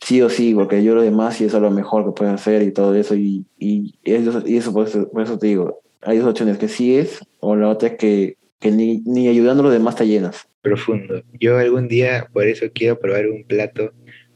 [0.00, 2.62] sí o sí porque yo lo demás y eso es lo mejor que puedo hacer
[2.62, 6.18] y todo eso y, y eso y eso por, eso por eso te digo hay
[6.18, 9.64] dos opciones que sí es o la otra es que, que ni, ni ayudando a
[9.64, 11.22] los demás te llenas Profundo.
[11.40, 13.92] Yo algún día, por eso quiero probar un plato,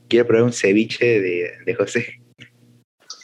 [0.09, 2.21] quiero probar un ceviche de, de José.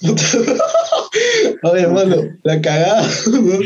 [1.63, 3.07] A ver, hermano, la cagada.
[3.31, 3.59] ¿no?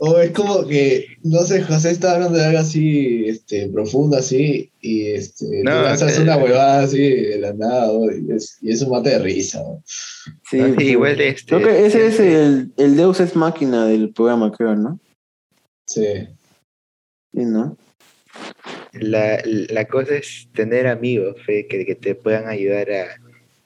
[0.00, 4.70] o es como que, no sé, José está hablando de algo así, este, profundo así,
[4.80, 8.04] y este, No, tú lanzas una huevada así de la nada, ¿no?
[8.12, 9.60] y, es, y es un mate de risa.
[9.62, 9.82] ¿no?
[10.48, 11.46] sí, No, sí, igual de este.
[11.56, 15.00] creo que ese es el, el Deus es máquina del programa creo no
[15.86, 16.28] Sí.
[17.32, 17.76] sí no
[18.92, 23.23] La, la cosa es tener amigos, Fe, que, que te puedan ayudar a.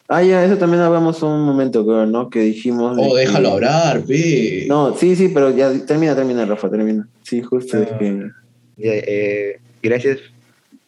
[0.09, 3.53] ah ya eso también hablamos un momento creo no que dijimos de Oh, que- déjalo
[3.53, 4.65] hablar, pi.
[4.69, 7.07] No, sí, sí, pero ya termina, termina, Rafa, termina.
[7.23, 7.99] Sí, justo Ah.
[7.99, 8.31] que.
[8.79, 10.19] eh, gracias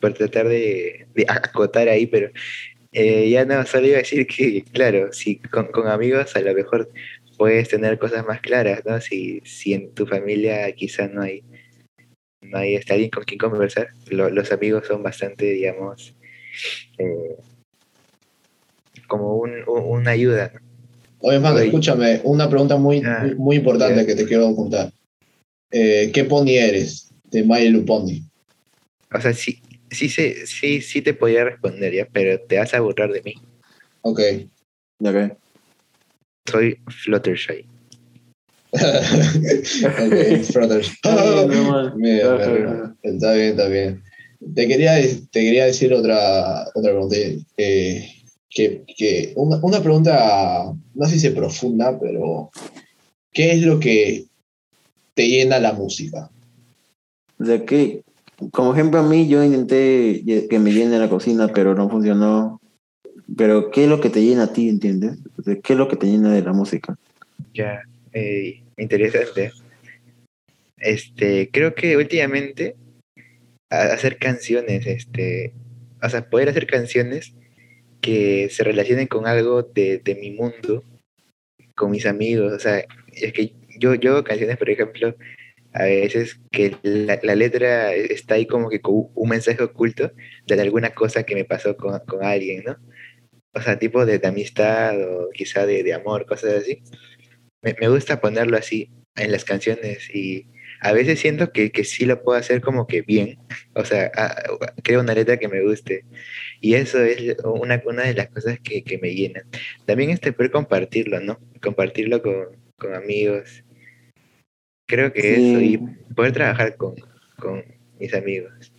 [0.01, 2.31] por tratar de, de acotar ahí, pero
[2.93, 6.55] eh, ya no, solo iba a decir que, claro, si con, con amigos a lo
[6.55, 6.91] mejor
[7.37, 9.01] puedes tener cosas más claras, ¿no?
[9.01, 11.43] Si, si en tu familia quizás no hay,
[12.43, 16.15] no hay este, alguien con quien conversar, lo- los amigos son bastante, digamos,
[16.99, 17.37] eh,
[19.11, 20.53] como un, un- una ayuda.
[21.19, 21.67] Oye, Oye.
[21.67, 24.91] escúchame, una pregunta muy, Ah, muy, importante que te quiero contar.
[25.71, 27.11] Eh, ¿Qué pony eres?
[27.31, 28.23] De My Little Pony.
[29.13, 33.13] O sea, sí, sí, sí, sí te podría responder ya, pero te vas a burlar
[33.13, 33.35] de mí.
[34.03, 34.21] Ok.
[35.01, 35.37] Que.
[36.51, 37.67] Soy Fluttershy.
[38.73, 40.21] ok.
[41.95, 42.97] Mira, mira, ajá.
[43.03, 44.03] Está bien, está bien.
[44.55, 44.95] Te quería,
[45.31, 47.17] te quería decir otra, otra pregunta.
[47.57, 48.09] eh,
[48.51, 52.51] que, que una, una pregunta, no sé si es profunda, pero
[53.33, 54.27] ¿qué es lo que
[55.15, 56.31] te llena la música?
[57.39, 58.03] O sea que,
[58.51, 62.61] como ejemplo a mí, yo intenté que me llene la cocina, pero no funcionó.
[63.37, 65.19] Pero, ¿qué es lo que te llena a ti, entiendes?
[65.39, 66.99] O sea, ¿Qué es lo que te llena de la música?
[67.55, 67.83] Ya,
[68.13, 69.53] eh, interesante.
[70.77, 72.75] Este, creo que últimamente
[73.69, 75.53] hacer canciones, este,
[76.03, 77.35] o sea, poder hacer canciones
[78.01, 80.85] que se relacionen con algo de, de mi mundo,
[81.77, 85.17] con mis amigos, o sea, es que yo, yo hago canciones, por ejemplo,
[85.73, 90.13] a veces que la, la letra está ahí como que con un mensaje oculto
[90.47, 92.77] de alguna cosa que me pasó con, con alguien, ¿no?
[93.55, 96.83] O sea, tipo de, de amistad o quizá de, de amor, cosas así
[97.63, 100.47] me, me gusta ponerlo así en las canciones y
[100.81, 103.39] a veces siento que, que sí lo puedo hacer como que bien,
[103.75, 104.35] o sea, a-
[104.83, 106.05] creo una letra que me guste
[106.61, 109.45] y eso es una, una de las cosas que, que me llenan.
[109.87, 111.39] También este poder compartirlo, ¿no?
[111.63, 113.65] Compartirlo con, con amigos.
[114.87, 115.29] Creo que Sí.
[115.29, 115.79] eso y
[116.15, 116.95] poder trabajar con,
[117.39, 117.65] con
[117.99, 118.73] mis amigos.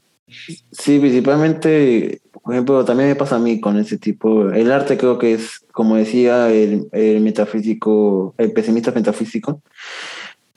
[0.72, 4.50] Sí, principalmente, por ejemplo, también me pasa a mí con ese tipo.
[4.50, 9.62] El arte creo que es, como decía el, el metafísico, el pesimista metafísico,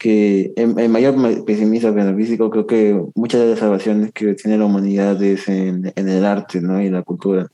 [0.05, 1.15] que el, el mayor
[1.47, 6.09] pesimista metafísico creo que muchas de las salvaciones que tiene la humanidad es en, en
[6.11, 6.83] el arte, ¿no?
[6.83, 7.47] Y la cultura.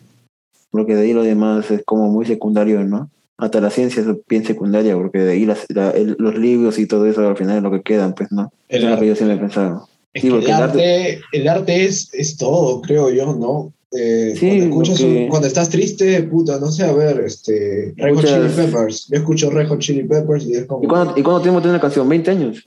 [0.72, 3.08] Porque de ahí lo demás es como muy secundario, ¿no?
[3.38, 6.86] Hasta la ciencia es bien secundaria, porque de ahí las, la- el- los libros y
[6.86, 8.52] todo eso al final es lo que quedan, pues, ¿no?
[8.68, 9.88] El es lo que yo siempre he pensado.
[10.12, 13.72] Es Sí, que el arte, el arte es, es todo, creo yo, ¿no?
[13.92, 18.14] Eh, Sí, cuando, escuchas un- cuando estás triste, puta, no sé, a ver, este, Red
[18.14, 19.08] Hot Chili Peppers.
[19.08, 20.84] Yo escucho Red Hot Chili Peppers y es como...
[20.84, 22.08] ¿Y cuándo, ¿y cuándo tiempo tiene una canción?
[22.08, 22.64] ¿20 años?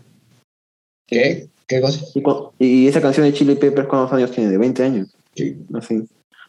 [1.07, 1.47] ¿Qué?
[1.67, 2.01] ¿Qué cosa?
[2.13, 4.49] ¿Y, cu- y esa canción de Chili Peppers cuántos años tiene?
[4.51, 5.09] ¿De 20 años?
[5.33, 6.03] ¿Qué- Así.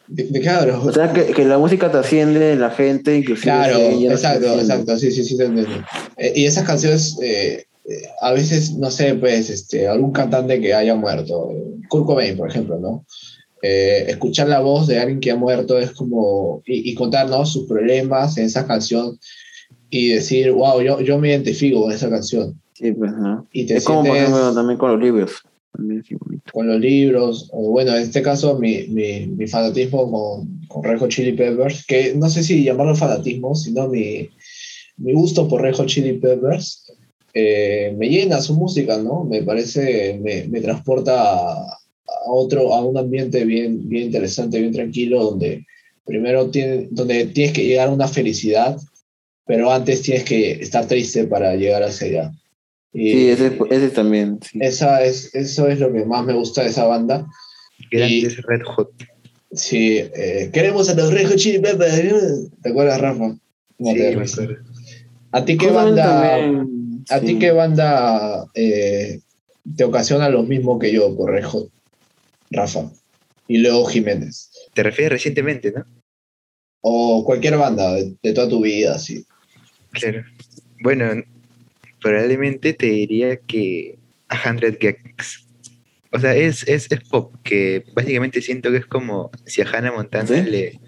[0.07, 0.83] ¿De, de qué hablas?
[0.85, 3.43] O sea, que, que la música trasciende la gente, inclusive...
[3.53, 5.71] Claro, exacto, exacto, sí, sí, sí, te entiendo.
[6.17, 10.73] Eh, y esas canciones, eh, eh, a veces, no sé, pues, este, algún cantante que
[10.73, 11.49] haya muerto,
[11.89, 13.05] Kurt Cobain, por ejemplo, ¿no?
[13.67, 17.65] Eh, escuchar la voz de alguien que ha muerto es como, y, y contarnos sus
[17.65, 19.17] problemas en esa canción
[19.89, 22.61] y decir, wow, yo, yo me identifico con esa canción.
[22.73, 23.47] Sí, pues, ¿no?
[23.51, 25.31] Y te Es como, por sientes ejemplo, también con los libros.
[25.71, 26.03] También,
[26.53, 30.99] con los libros, o bueno, en este caso mi, mi, mi fanatismo con, con Red
[30.99, 34.29] Hot Chili Peppers, que no sé si llamarlo fanatismo, sino mi,
[34.97, 36.93] mi gusto por Red Hot Chili Peppers,
[37.33, 39.23] eh, me llena su música, ¿no?
[39.23, 41.79] Me parece, me, me transporta a,
[42.25, 45.65] a otro, a un ambiente bien, bien interesante, bien tranquilo, donde
[46.05, 48.77] primero tiene, donde tienes que llegar a una felicidad,
[49.45, 52.31] pero antes tienes que estar triste para llegar hacia allá.
[52.93, 54.39] Y Sí, ese, ese también.
[54.41, 54.59] Sí.
[54.61, 57.25] esa es, eso es lo que más me gusta de esa banda.
[57.91, 58.91] Grandes Red Hot.
[59.51, 62.49] Sí, eh, queremos a los Red Hot Chili Peppers.
[62.61, 63.27] ¿Te acuerdas, Rafa?
[63.77, 64.55] No Sí, te me acuerdo.
[65.31, 67.25] ¿A ti qué banda, también, a sí.
[67.25, 69.19] ti qué banda eh,
[69.75, 71.69] te ocasiona lo mismo que yo por Red Hot?
[72.51, 72.91] Rafa.
[73.47, 74.51] Y luego Jiménez.
[74.73, 75.85] Te refieres recientemente, ¿no?
[76.81, 79.25] O cualquier banda de, de toda tu vida, sí.
[79.91, 80.23] Claro.
[80.81, 81.23] Bueno,
[82.01, 83.97] probablemente te diría que
[84.29, 85.47] a Hundred Gex.
[86.11, 89.91] O sea, es, es, es pop, que básicamente siento que es como si a Hannah
[89.91, 90.41] Montana ¿Sí?
[90.43, 90.79] le.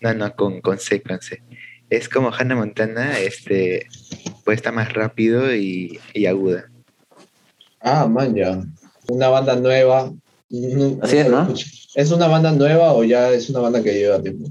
[0.00, 1.42] No, no, con, con C, con C.
[1.90, 3.86] Es como Hannah Montana, este,
[4.44, 6.70] pues está más rápido y, y aguda.
[7.80, 8.62] Ah, man, ya.
[9.08, 10.12] Una banda nueva.
[11.02, 11.52] Así es, ¿no?
[11.94, 14.48] ¿Es una banda nueva o ya es una banda que lleva tiempo?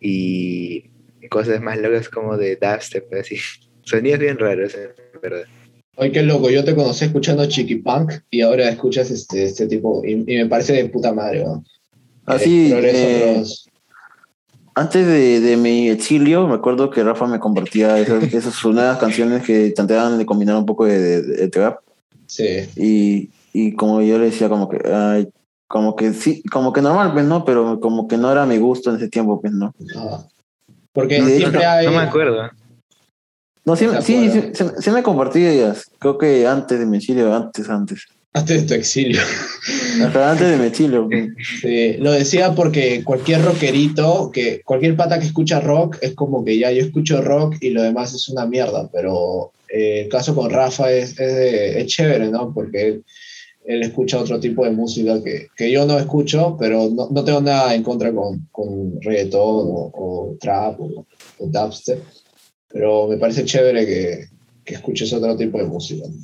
[0.00, 0.90] y
[1.28, 3.36] cosas más locas como de dubstep, así.
[3.82, 5.44] Sonidos bien raros, en verdad.
[5.96, 10.02] Ay, qué loco, yo te conocí escuchando Chiqui Punk y ahora escuchas este, este tipo
[10.04, 11.62] y, y me parece de puta madre, ¿no?
[12.26, 13.68] Así, Eh, Progreso eh, Bros.
[14.74, 19.44] antes de, de mi exilio, me acuerdo que Rafa me compartía esas, esas nuevas canciones
[19.44, 21.78] que trataban de combinar un poco de, de, de trap.
[22.26, 25.28] Sí, Y, y como yo le decía, como que, ay,
[25.68, 28.90] como que sí, como que normal, pues no, pero como que no era mi gusto
[28.90, 29.74] en ese tiempo, pues no.
[29.96, 30.26] ajá.
[30.94, 31.86] Porque hecho, siempre No, hay...
[31.86, 32.50] no me acuerdo.
[33.66, 35.90] No, sí, ¿Se sí, sí, sí, sí me compartí ellas.
[35.98, 38.04] Creo que antes de mi exilio, antes, antes.
[38.32, 39.20] Antes de tu exilio.
[40.04, 41.08] Hasta antes de mi exilio.
[41.60, 46.58] Sí, lo decía porque cualquier rockerito, que cualquier pata que escucha rock es como que
[46.58, 50.50] ya yo escucho rock y lo demás es una mierda, pero eh, el caso con
[50.50, 52.52] Rafa es, es, de- es chévere, ¿no?
[52.52, 53.00] Porque
[53.64, 57.40] él, escucha otro tipo de música que, que yo no escucho, pero no, no tengo
[57.40, 61.06] nada en contra con, con reggaetón o, o trap o,
[61.38, 62.02] o dubstep,
[62.68, 64.26] pero me parece chévere que,
[64.64, 66.14] que escuches otro tipo de música, ¿no?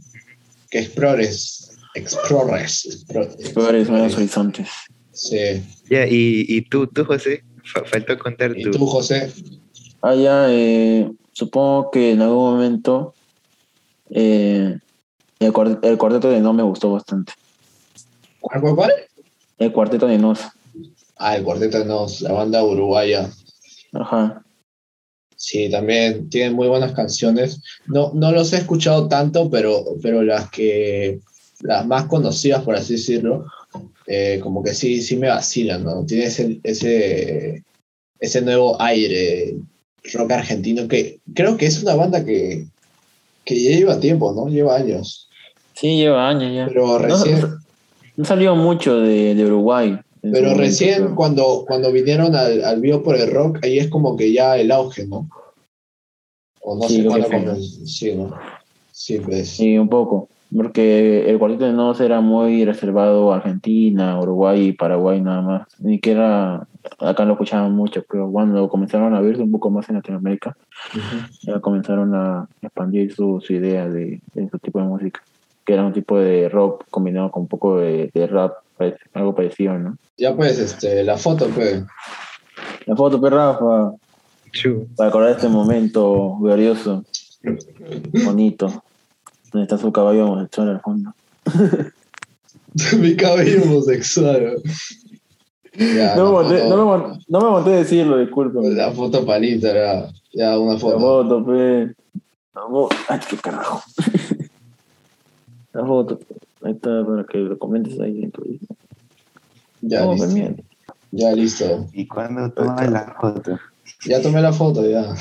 [0.71, 3.35] que explores, explores, explores.
[3.41, 4.69] Explores nuevos horizontes.
[5.13, 5.63] Sí.
[5.91, 8.71] Ya, y, y tú, tú, José, Fa- faltó contar ¿Y tu...
[8.71, 9.33] tú, José?
[10.03, 13.15] Ah, ya, eh, supongo que en algún momento
[14.11, 14.79] eh,
[15.41, 17.33] el, el cuarteto de No me gustó bastante.
[18.41, 18.93] ¿Cuál, cuál, cuál?
[19.59, 20.41] El cuarteto de Nos.
[21.23, 23.31] Ah, el Cuarteto de Nos, la banda uruguaya.
[23.93, 24.43] Ajá.
[25.37, 27.61] Sí, también tienen muy buenas canciones.
[27.87, 31.21] No, no los he escuchado tanto, pero, pero las que
[31.61, 33.45] las más conocidas, por así decirlo,
[34.07, 36.07] eh, como que sí, sí me vacilan, ¿no?
[36.07, 37.65] Tiene ese, ese,
[38.19, 39.57] ese nuevo aire
[40.15, 42.67] rock argentino que creo que es una banda que,
[43.45, 44.49] que ya lleva tiempo, ¿no?
[44.49, 45.30] Lleva años.
[45.81, 46.67] Sí, lleva años ya.
[46.67, 47.41] Pero recién,
[48.17, 49.99] no salió mucho de, de Uruguay.
[50.21, 53.89] Pero momento, recién pero- cuando, cuando vinieron al, al Vivo por el Rock, ahí es
[53.89, 55.29] como que ya el auge, ¿no?
[56.63, 57.33] O no Sí, sé cuándo sí.
[57.33, 57.87] comenzó.
[57.87, 58.31] Sí, ¿no?
[58.93, 59.49] Sí, pues.
[59.49, 60.29] Sí, un poco.
[60.55, 65.63] Porque el cuarteto de Nos era muy reservado a Argentina, Uruguay y Paraguay nada más.
[65.79, 66.67] Ni que era,
[66.99, 70.57] acá lo escuchaban mucho, pero cuando comenzaron a verse un poco más en Latinoamérica,
[71.43, 75.23] ya comenzaron a expandir su, su idea de, de su tipo de música,
[75.71, 78.55] que era un tipo de rock combinado con un poco de, de rap,
[79.15, 79.97] algo parecido, ¿no?
[80.19, 81.85] Ya pues, este, la foto, pues.
[82.87, 83.93] La foto, pues, Rafa,
[84.97, 87.05] para acordar este momento glorioso,
[88.25, 88.83] bonito,
[89.53, 91.13] donde está su caballo homosexual al fondo.
[93.01, 94.57] Mi cabello homosexual.
[95.79, 98.59] Ya, No, me la, monté, foto, no, me, no me monté a decirlo, disculpa.
[98.61, 100.99] la foto palita era ya una La foto.
[100.99, 101.95] foto, pe.
[102.57, 102.97] La foto.
[103.09, 103.81] Ay, qué carajo.
[105.73, 106.19] La foto.
[106.63, 108.43] Ahí está, para que lo comentes ahí en tu.
[109.81, 110.29] Ya No, listo.
[110.29, 110.55] mira.
[111.13, 111.87] Ya listo.
[111.93, 113.59] ¿Y cuándo tomas la foto?
[114.07, 115.15] Ya tomé la foto, ya.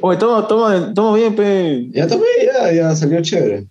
[0.00, 1.88] Oye, toma, toma, toma bien, pe.
[1.92, 3.66] Ya tomé, ya, ya salió chévere.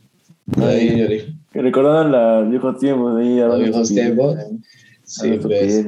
[0.58, 1.34] Ahí yo dije.
[1.52, 3.38] Que recordaban los viejos tiempos ahí.
[3.40, 4.38] Los viejos tiempos.
[5.04, 5.86] Sí, pues.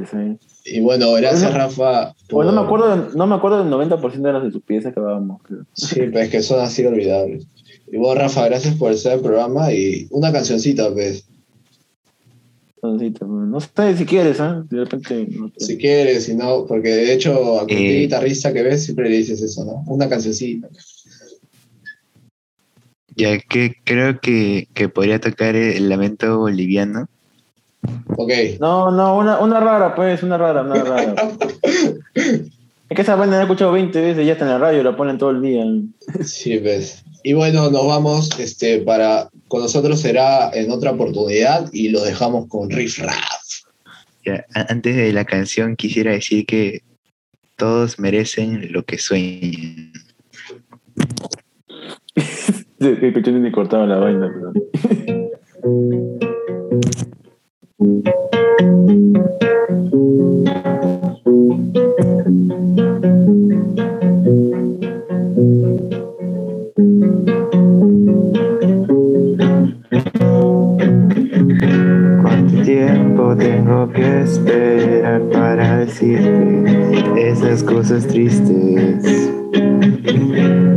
[0.66, 2.14] Y bueno, gracias, Bueno, Rafa.
[2.32, 5.42] Bueno, no me por- acuerdo, no me acuerdo del 90% de las estupideces que hablábamos.
[5.44, 5.66] creo.
[5.74, 7.46] Sí, pues que son así olvidables.
[7.94, 11.26] Y vos, Rafa, gracias por estar el programa y una cancioncita, pues.
[12.82, 14.66] No sé si quieres, ¿ah?
[14.68, 15.28] De repente.
[15.30, 15.64] no sé.
[15.64, 18.00] Si quieres, si no, porque de hecho a cualquier Eh.
[18.02, 19.84] guitarrista que ves siempre le dices eso, ¿no?
[19.86, 20.70] Una cancioncita.
[23.16, 27.08] Ya que creo que, que podría tocar el lamento boliviano.
[28.18, 28.32] Ok.
[28.60, 31.16] No, no, una, una rara, pues, una rara, una rara.
[32.16, 32.50] es
[32.90, 35.20] que esa banda la he escuchado 20 veces, ya está en la radio, la ponen
[35.20, 35.64] todo el día.
[36.26, 37.04] Sí, pues.
[37.24, 42.48] Y bueno, nos vamos, este, para, con nosotros será en otra oportunidad y lo dejamos
[42.50, 43.64] con Riff Raff.
[44.26, 46.82] Ya, antes de la canción quisiera decir que
[47.56, 49.94] todos merecen lo que sueñan.
[52.80, 54.52] Escuché ni cortaba la vaina, pero.
[72.74, 79.32] tiempo tengo que esperar para decirte esas cosas tristes?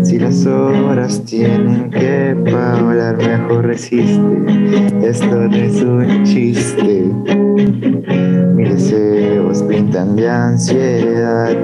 [0.02, 4.20] Si las horas tienen que hablar, mejor resiste.
[5.02, 7.04] Esto no es un chiste.
[8.54, 11.56] Mis deseos pintan de ansiedad.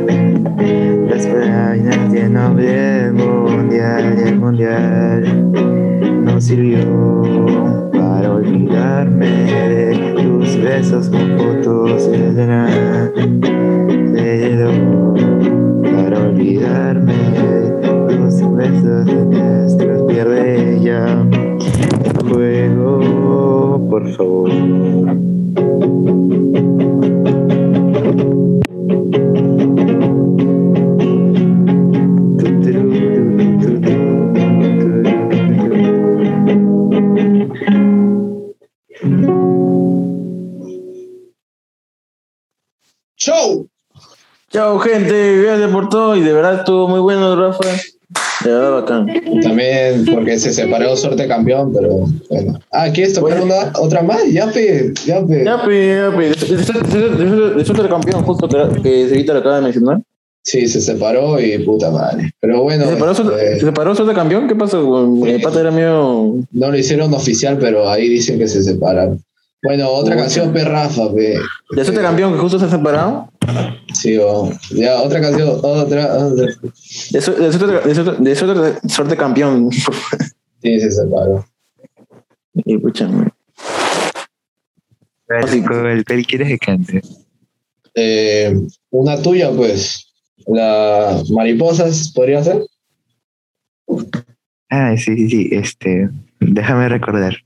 [1.11, 5.53] Las páginas de nombre mundial y el mundial
[6.25, 10.12] no sirvió para olvidarme de
[10.43, 13.13] tus besos con fotos de nada.
[15.95, 21.25] Para olvidarme de tus besos de nuestros pierde ya.
[22.29, 24.51] Juego, por favor.
[44.53, 47.65] Chao, gente, gracias por todo y de verdad estuvo muy bueno, Rafa.
[48.45, 49.07] De verdad bacán.
[49.43, 52.61] También porque se separó suerte campeón, pero bueno.
[52.71, 53.55] Ah, ¿quieres tocar Bueno.
[53.55, 54.31] una, otra más?
[54.31, 55.43] Ya, pe, ya, pe.
[55.43, 56.11] Ya, pues, ya.
[56.11, 58.47] De suerte campeón, justo
[58.83, 60.03] que, Seguita lo acaba de mencionar.
[60.43, 62.31] Sí, se separó y puta madre.
[62.41, 64.49] Pero bueno, ¿Se separó, este, ¿Se separó suerte campeón?
[64.49, 65.25] ¿Qué pasó?
[65.25, 66.35] El pata era medio.
[66.51, 69.19] no lo hicieron oficial, pero ahí dicen que se separaron.
[69.63, 71.37] Bueno, otra canción, pe, Rafa, pe.
[71.71, 73.31] De suerte campeón que justo se ha separado.
[73.95, 76.47] Sí, o- ya, otra canción, otra, otra.
[77.11, 79.71] De, su- de suerte, de suerte- de suerte- suerte campeón.
[79.71, 81.45] Sí, se separó.
[82.55, 83.29] Y pucha, güey.
[85.27, 87.03] ¿Cuál, quieres que cante?
[87.95, 88.55] Eh,
[88.91, 90.09] una tuya, pues.
[90.47, 92.63] La Mariposas, ¿podría ser?
[94.71, 95.49] Ah, sí, sí, sí.
[95.53, 96.11] Este,
[96.41, 97.37] déjame recordar.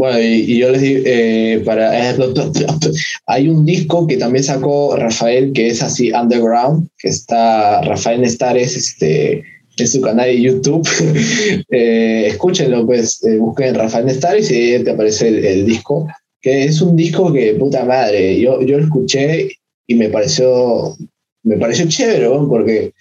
[0.00, 2.16] Bueno, y, y yo les digo, eh, para, eh,
[3.26, 8.78] hay un disco que también sacó Rafael que es así underground, que está Rafael Nestares
[8.78, 9.44] este,
[9.76, 10.88] en su canal de YouTube.
[11.72, 16.08] Eh, escúchenlo, pues, eh, busquen Rafael Nestares y ahí te aparece el, el disco,
[16.40, 19.50] que es un disco que, puta madre, yo, yo lo escuché
[19.86, 20.96] y me pareció,
[21.42, 22.48] me pareció chévere, ¿no?
[22.48, 22.92] porque,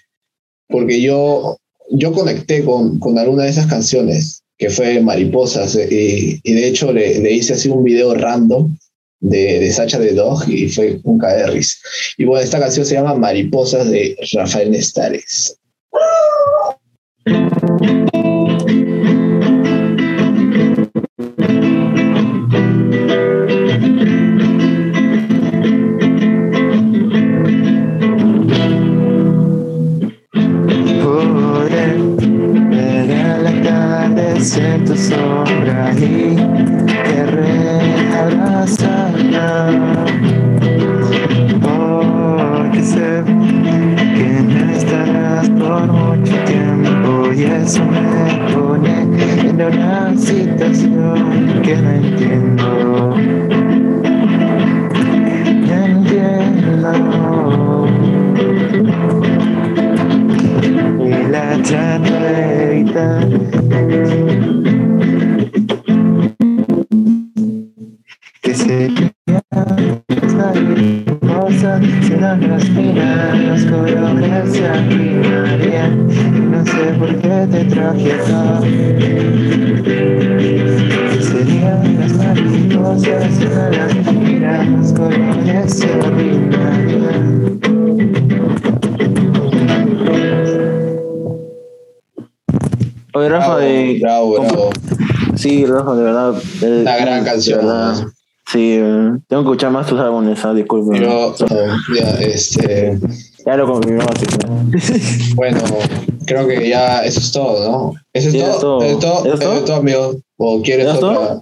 [0.68, 1.56] porque yo,
[1.92, 6.92] yo conecté con, con alguna de esas canciones que fue Mariposas, eh, y, de hecho
[6.92, 8.78] le, hice así un video random
[9.22, 11.78] de, de Sacha de Dog y fue un caer de risa.
[12.18, 15.58] Y bueno, esta canción se llama Mariposas de Rafael Nestares.
[34.90, 36.49] tanto sobre mí.
[97.48, 98.12] ¿No?
[98.52, 98.80] Sí,
[99.28, 101.00] tengo que escuchar más tus álbumes, ah, disculpe.
[101.00, 101.36] Yo,
[101.96, 102.98] ya, este,
[103.46, 104.06] Ya lo claro.
[105.36, 105.60] bueno,
[106.26, 107.94] creo que ya eso es todo, ¿no?
[108.12, 108.82] Eso es Sí, todo.
[108.82, 109.24] es Eso es todo.
[109.24, 110.16] todo, ¿Eso es todo, amigo.
[110.38, 111.42] O quieres ¿Eso es otra.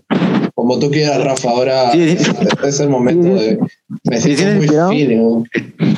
[0.53, 1.49] Como tú quieras, Rafa.
[1.49, 2.31] Ahora Sí, sí.
[2.65, 3.57] es el momento de.
[4.03, 4.89] Me siento ¿tienes muy inspirado?
[4.89, 5.43] feeling, ¿no?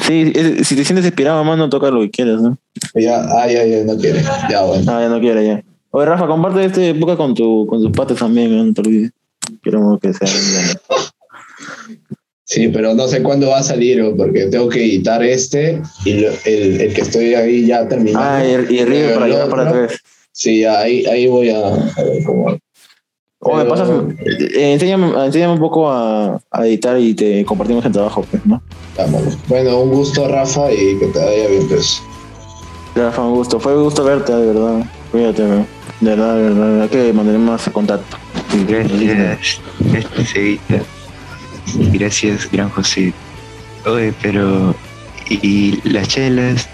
[0.01, 0.33] Sí,
[0.63, 2.57] si te sientes inspirado, mano, toca lo que quieras, ¿no?
[2.93, 4.21] Ya, ah, ya, ya, no quiere.
[4.49, 4.83] Ya, bueno.
[4.91, 5.63] Ah, ya no quiere, ya.
[5.91, 8.63] Oye, Rafa, comparte esta época con, tu, con tus patas también, ¿no?
[8.63, 9.11] no te olvides.
[9.63, 10.27] Queremos que sea.
[12.43, 16.31] Sí, pero no sé cuándo va a salir, porque tengo que editar este y lo-
[16.45, 18.19] el, el que estoy ahí ya terminando.
[18.27, 19.99] Ah, y, y River para llevar para atrás.
[20.31, 22.57] Sí, ahí, ahí voy a, a ver cómo.
[23.41, 23.89] O me Pero- pasas,
[24.25, 28.61] eh, enséñame, enséñame un poco a, a editar y te compartimos el trabajo, pues, ¿no?
[29.47, 32.01] Bueno, un gusto, Rafa, y que te vaya bien, pues.
[32.95, 33.59] Rafa, un gusto.
[33.59, 34.83] Fue un gusto verte, de verdad.
[35.11, 35.65] Cuídate, bro.
[35.99, 36.89] De verdad, de verdad.
[36.89, 38.17] Que mantener más contacto.
[38.67, 40.81] Gracias, gracias, Evita.
[41.91, 43.13] Gracias, gran José.
[43.85, 44.75] Oye, pero.
[45.29, 46.67] ¿Y las chelas?